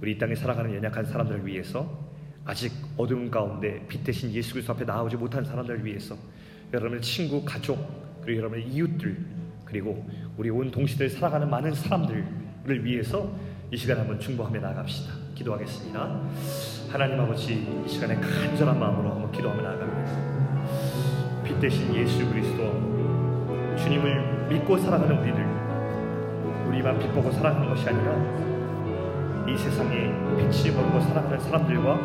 [0.00, 2.10] 우리 이 땅에 살아가는 연약한 사람들을 위해서
[2.44, 6.16] 아직 어둠 가운데 빛 대신 예수 그리스도 앞에 나오지 못한 사람들을 위해서
[6.72, 7.78] 여러분의 친구, 가족,
[8.22, 9.16] 그리고 여러분의 이웃들,
[9.64, 10.04] 그리고
[10.36, 13.32] 우리 온 동시대를 살아가는 많은 사람들을 위해서
[13.72, 15.12] 이 시간 한번 중보하며 나아갑시다.
[15.34, 16.20] 기도하겠습니다.
[16.88, 21.42] 하나님 아버지 이 시간에 간절한 마음으로 한번 기도하며 나아갑니다.
[21.42, 22.62] 빛 대신 예수 그리스도
[23.76, 25.44] 주님을 믿고 살아가는 우리들
[26.68, 28.14] 우리만 빛 보고 살아가는 것이 아니라
[29.48, 31.96] 이 세상에 빛이 보고 살아가는 사람들과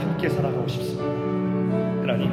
[0.00, 1.04] 함께 살아가고 싶습니다.
[2.02, 2.32] 하나님,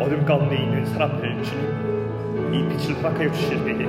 [0.00, 3.86] 어둠 가운데 있는 사람들 주님, 이 빛을 허락하여 주실 때에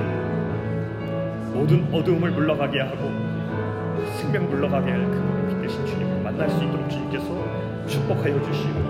[1.52, 3.29] 모든 어두움을 물러가게 하고
[4.30, 7.26] 생명 물러가게 할 그빛 대신 주님을 만날 수 있도록 주님께서
[7.88, 8.80] 축복하여 주시고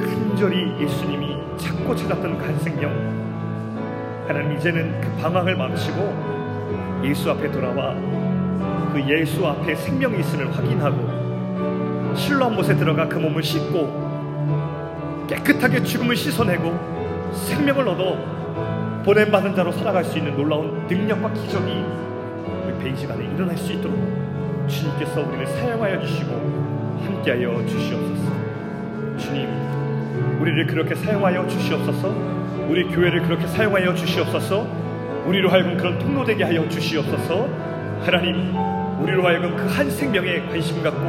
[0.00, 2.90] 간절히 예수님이 찾고 찾았던 간생명
[4.26, 7.94] 하나님 이제는 그 방황을 마치고 예수 앞에 돌아와
[8.92, 17.30] 그 예수 앞에 생명이 있음을 확인하고 실로한 못에 들어가 그 몸을 씻고 깨끗하게 죽음을 씻어내고
[17.32, 18.39] 생명을 얻어
[19.04, 21.84] 보냄받은 자로 살아갈 수 있는 놀라운 능력과 기적이
[22.66, 23.96] 우리 베이지간에 일어날 수 있도록
[24.68, 28.32] 주님께서 우리를 사용하여 주시고 함께하여 주시옵소서
[29.18, 29.48] 주님
[30.40, 34.64] 우리를 그렇게 사용하여 주시옵소서 우리 교회를 그렇게 사용하여 주시옵소서.
[35.26, 37.48] 우리로 하여금 그런 통로 되게 하여 주시옵소서.
[38.00, 38.54] 하나님,
[39.02, 41.00] 우리로 하여금 그 한 생명에 관심 갖고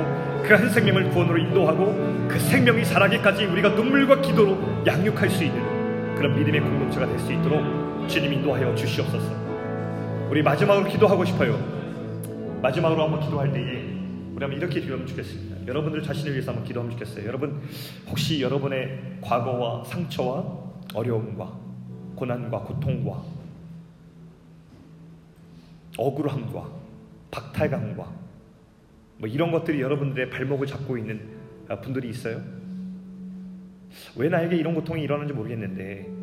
[0.43, 6.35] 그 한 생명을 구원으로 인도하고 그 생명이 자라기까지 우리가 눈물과 기도로 양육할 수 있는 그런
[6.35, 7.61] 믿음의 공동체가 될 수 있도록
[8.11, 10.29] 주님 인도하여 주시옵소서.
[10.29, 11.57] 우리 마지막으로 기도하고 싶어요.
[12.61, 13.85] 마지막으로 한번 기도할 때에
[14.33, 15.65] 우리 한번 이렇게 기도하면 좋겠습니다.
[15.65, 17.25] 여러분들 자신을 위해서 한번 기도하면 좋겠어요.
[17.25, 17.61] 여러분
[18.09, 20.43] 혹시 여러분의 과거와 상처와
[20.93, 21.57] 어려움과
[22.15, 23.23] 고난과 고통과
[25.97, 26.69] 억울함과
[27.31, 28.11] 박탈감과
[29.19, 31.29] 뭐 이런 것들이 여러분들의 발목을 잡고 있는
[31.81, 32.41] 분들이 있어요.
[34.17, 36.20] 왜 나에게 이런 고통이 일어나는지 모르겠는데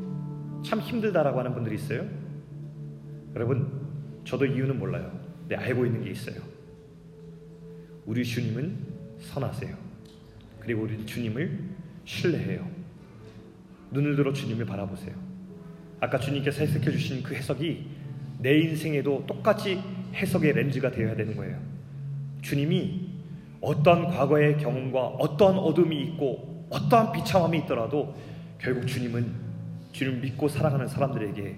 [0.64, 2.06] 참 힘들다라고 하는 분들이 있어요.
[3.34, 3.70] 여러분,
[4.24, 5.10] 저도 이유는 몰라요.
[5.48, 6.36] 네, 알고 있는 게 있어요.
[8.06, 8.76] 우리 주님은
[9.20, 9.76] 선하세요.
[10.60, 11.58] 그리고 우리 주님을
[12.04, 12.68] 신뢰해요.
[13.90, 15.14] 눈을 들어 주님을 바라보세요.
[16.00, 17.86] 아까 주님께서 해석해 주신 그 해석이
[18.40, 19.80] 내 인생에도 똑같이
[20.14, 21.60] 해석의 렌즈가 되어야 되는 거예요.
[22.42, 23.08] 주님이
[23.60, 28.14] 어떠한 과거의 경험과 어떠한 어둠이 있고 어떠한 비참함이 있더라도
[28.58, 29.47] 결국 주님은
[29.92, 31.56] 주님 믿고 살아가는 사람들에게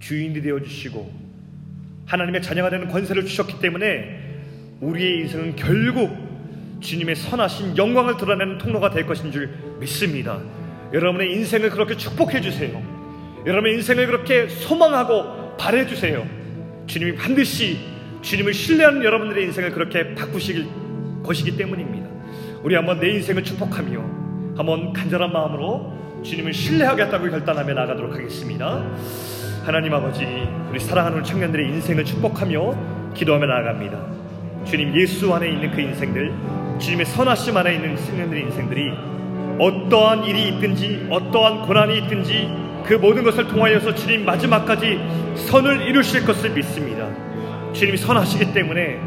[0.00, 1.12] 주인이 되어 주시고
[2.06, 4.32] 하나님의 자녀가 되는 권세를 주셨기 때문에
[4.80, 6.10] 우리의 인생은 결국
[6.80, 10.40] 주님의 선하신 영광을 드러내는 통로가 될 것인 줄 믿습니다.
[10.92, 12.82] 여러분의 인생을 그렇게 축복해 주세요.
[13.46, 16.26] 여러분의 인생을 그렇게 소망하고 바래 주세요.
[16.86, 17.78] 주님이 반드시
[18.22, 20.66] 주님을 신뢰하는 여러분들의 인생을 그렇게 바꾸시길
[21.22, 22.08] 것이기 때문입니다.
[22.62, 23.98] 우리 한번 내 인생을 축복하며
[24.56, 25.92] 한번 간절한 마음으로
[26.22, 28.84] 주님을 신뢰하겠다고 결단하며 나가도록 하겠습니다.
[29.64, 30.24] 하나님 아버지,
[30.70, 33.98] 우리 사랑하는 청년들의 인생을 축복하며 기도하며 나아갑니다.
[34.64, 36.32] 주님 예수 안에 있는 그 인생들,
[36.78, 38.92] 주님의 선하심 안에 있는 청년들의 인생들이
[39.58, 42.48] 어떠한 일이 있든지 어떠한 고난이 있든지
[42.84, 44.98] 그 모든 것을 통하여서 주님 마지막까지
[45.36, 47.08] 선을 이루실 것을 믿습니다.
[47.72, 49.00] 주님이 선하시기 때문에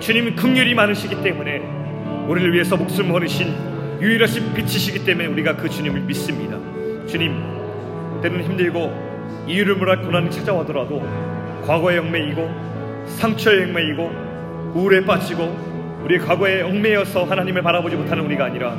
[0.00, 1.60] 주님이 긍휼이 많으시기 때문에
[2.26, 3.71] 우리를 위해서 목숨 걸으신
[4.02, 6.58] 유일하신 빛이시기 때문에 우리가 그 주님을 믿습니다.
[7.06, 7.40] 주님
[8.20, 11.00] 때는 힘들고 이유를 몰할 고난이 찾아오더라도
[11.64, 15.56] 과거에 얽매이고 상처에 얽매이고 우울에 빠지고
[16.02, 18.76] 우리 과거에 얽매여서 하나님을 바라보지 못하는 우리가 아니라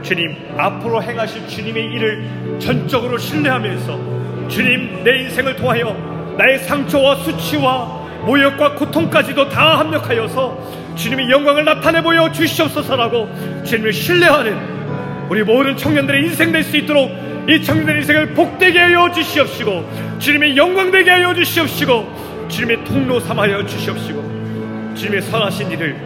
[0.00, 5.92] 주님 앞으로 행하실 주님의 일을 전적으로 신뢰하면서 주님 내 인생을 통하여
[6.38, 14.82] 나의 상처와 수치와 모욕과 고통까지도 다 합력하여서 주님의 영광을 나타내 보여 주시옵소서라고 주님을 신뢰하는
[15.28, 17.10] 우리 모든 청년들의 인생 될 수 있도록
[17.48, 25.22] 이 청년들의 인생을 복되게 하여 주시옵시고 주님의 영광되게 하여 주시옵시고 주님의 통로 삼하여 주시옵시고 주님의
[25.22, 25.96] 선하신 일을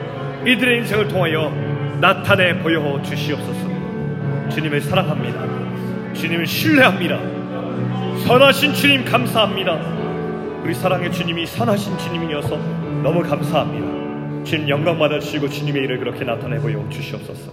[0.46, 1.52] 이들의 인생을 통하여
[2.00, 3.66] 나타내 보여 주시옵소서.
[4.54, 6.14] 주님을 사랑합니다.
[6.14, 7.18] 주님을 신뢰합니다.
[8.26, 9.74] 선하신 주님 감사합니다.
[10.62, 12.56] 우리 사랑의 주님이 선하신 주님이어서
[13.02, 13.95] 너무 감사합니다
[14.46, 17.52] 주님 영광 받아주시고 주님의 일을 그렇게 나타내 보여 주시옵소서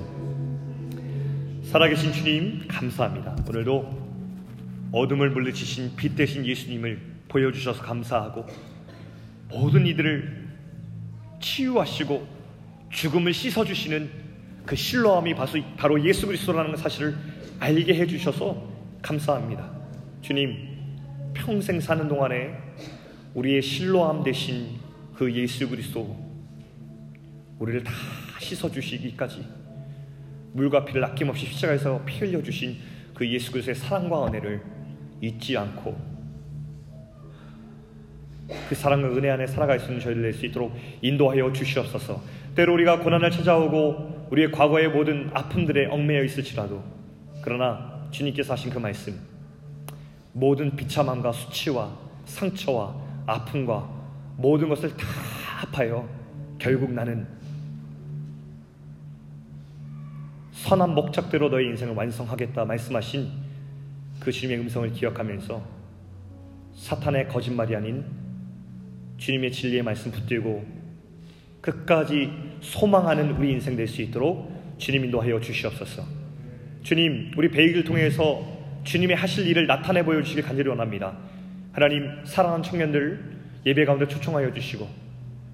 [1.63, 3.35] 살아계신 주님 감사합니다.
[3.49, 8.45] 오늘도 어둠을 물리치신 빛 대신 예수님을 보여주셔서 감사하고
[9.49, 10.49] 모든 이들을
[11.39, 12.27] 치유하시고
[12.91, 14.11] 죽음을 씻어주시는
[14.67, 15.33] 그 신뢰함이
[15.75, 17.15] 바로 예수 그리스도라는 사실을
[17.59, 18.69] 알게 해주셔서
[19.01, 19.67] 감사합니다.
[20.21, 20.69] 주님
[21.33, 22.55] 평생 사는 동안에
[23.33, 24.77] 우리의 신뢰함 대신
[25.15, 26.32] 그 예수 그리스도
[27.60, 27.91] 우리를 다
[28.39, 29.45] 씻어주시기까지
[30.54, 32.78] 물과 피를 아낌없이 십자가에서 피 흘려 주신
[33.14, 34.62] 그 예수 그리스도의 사랑과 은혜를
[35.22, 36.14] 잊지 않고
[38.70, 42.22] 그 사랑과 은혜 안에 살아갈 수 있는 저희를 낼 수 있도록 인도하여 주시옵소서.
[42.56, 46.84] 때로 우리가 고난을 찾아오고 우리의 과거의 모든 아픔들에 얽매여 있을지라도
[47.41, 49.18] 그러나 주님께서 하신 그 말씀
[50.34, 52.95] 모든 비참함과 수치와 상처와
[53.26, 53.89] 아픔과
[54.38, 55.06] 모든 것을 다
[55.60, 56.08] 합하여
[56.60, 57.28] 결국 나는
[60.64, 63.28] 선한 목적대로 너의 인생을 완성하겠다 말씀하신
[64.22, 65.61] 그 주님의 음성을 기억하면서
[66.76, 68.05] 사탄의 거짓말이 아닌
[69.18, 70.66] 주님의 진리의 말씀 붙들고
[71.59, 76.01] 끝까지 소망하는 우리 인생 될 수 있도록 주님 인도하여 주시옵소서.
[76.82, 78.45] 주님, 우리 베이글 통해서
[78.86, 81.18] 주님의 하실 일을 나타내 보여주시길 간절히 원합니다.
[81.74, 83.34] 하나님, 사랑하는 청년들
[83.66, 84.88] 예배 가운데 초청하여 주시고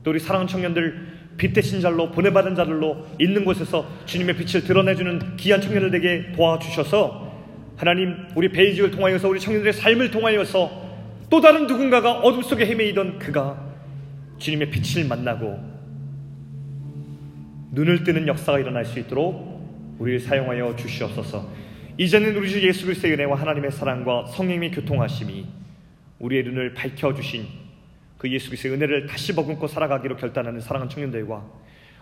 [0.03, 5.59] 또 우리 사랑하는 청년들 빛 대신 자로 보내받은 자들로 있는 곳에서 주님의 빛을 드러내주는 귀한
[5.61, 7.29] 청년들 에게 도와주셔서
[7.77, 10.89] 하나님 우리 베이직을 통하여서 우리 청년들의 삶을 통하여서
[11.29, 13.57] 또 다른 누군가가 어둠 속에 헤매이던 그가
[14.37, 15.59] 주님의 빛을 만나고
[17.71, 21.49] 눈을 뜨는 역사가 일어날 수 있도록 우리를 사용하여 주시옵소서.
[21.97, 25.45] 이제는 우리 주 예수 그리스도의 은혜와 하나님의 사랑과 성령님의 교통하심이
[26.19, 27.45] 우리의 눈을 밝혀 주신
[28.20, 31.43] 그 예수 그리스도의 은혜를 다시 머금고 살아가기로 결단하는 사랑하는 청년들과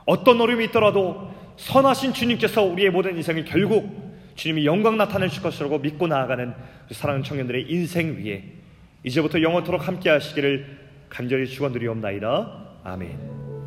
[0.05, 6.53] 어떤 어려움이 있더라도 선하신 주님께서 우리의 모든 인생을 결국 주님이 영광 나타내실 것이라고 믿고 나아가는
[6.87, 8.43] 그 사랑하는 청년들의 인생 위에
[9.03, 10.77] 이제부터 영원토록 함께 하시기를
[11.09, 12.79] 간절히 축원드리옵나이다.
[12.83, 13.36] 아멘.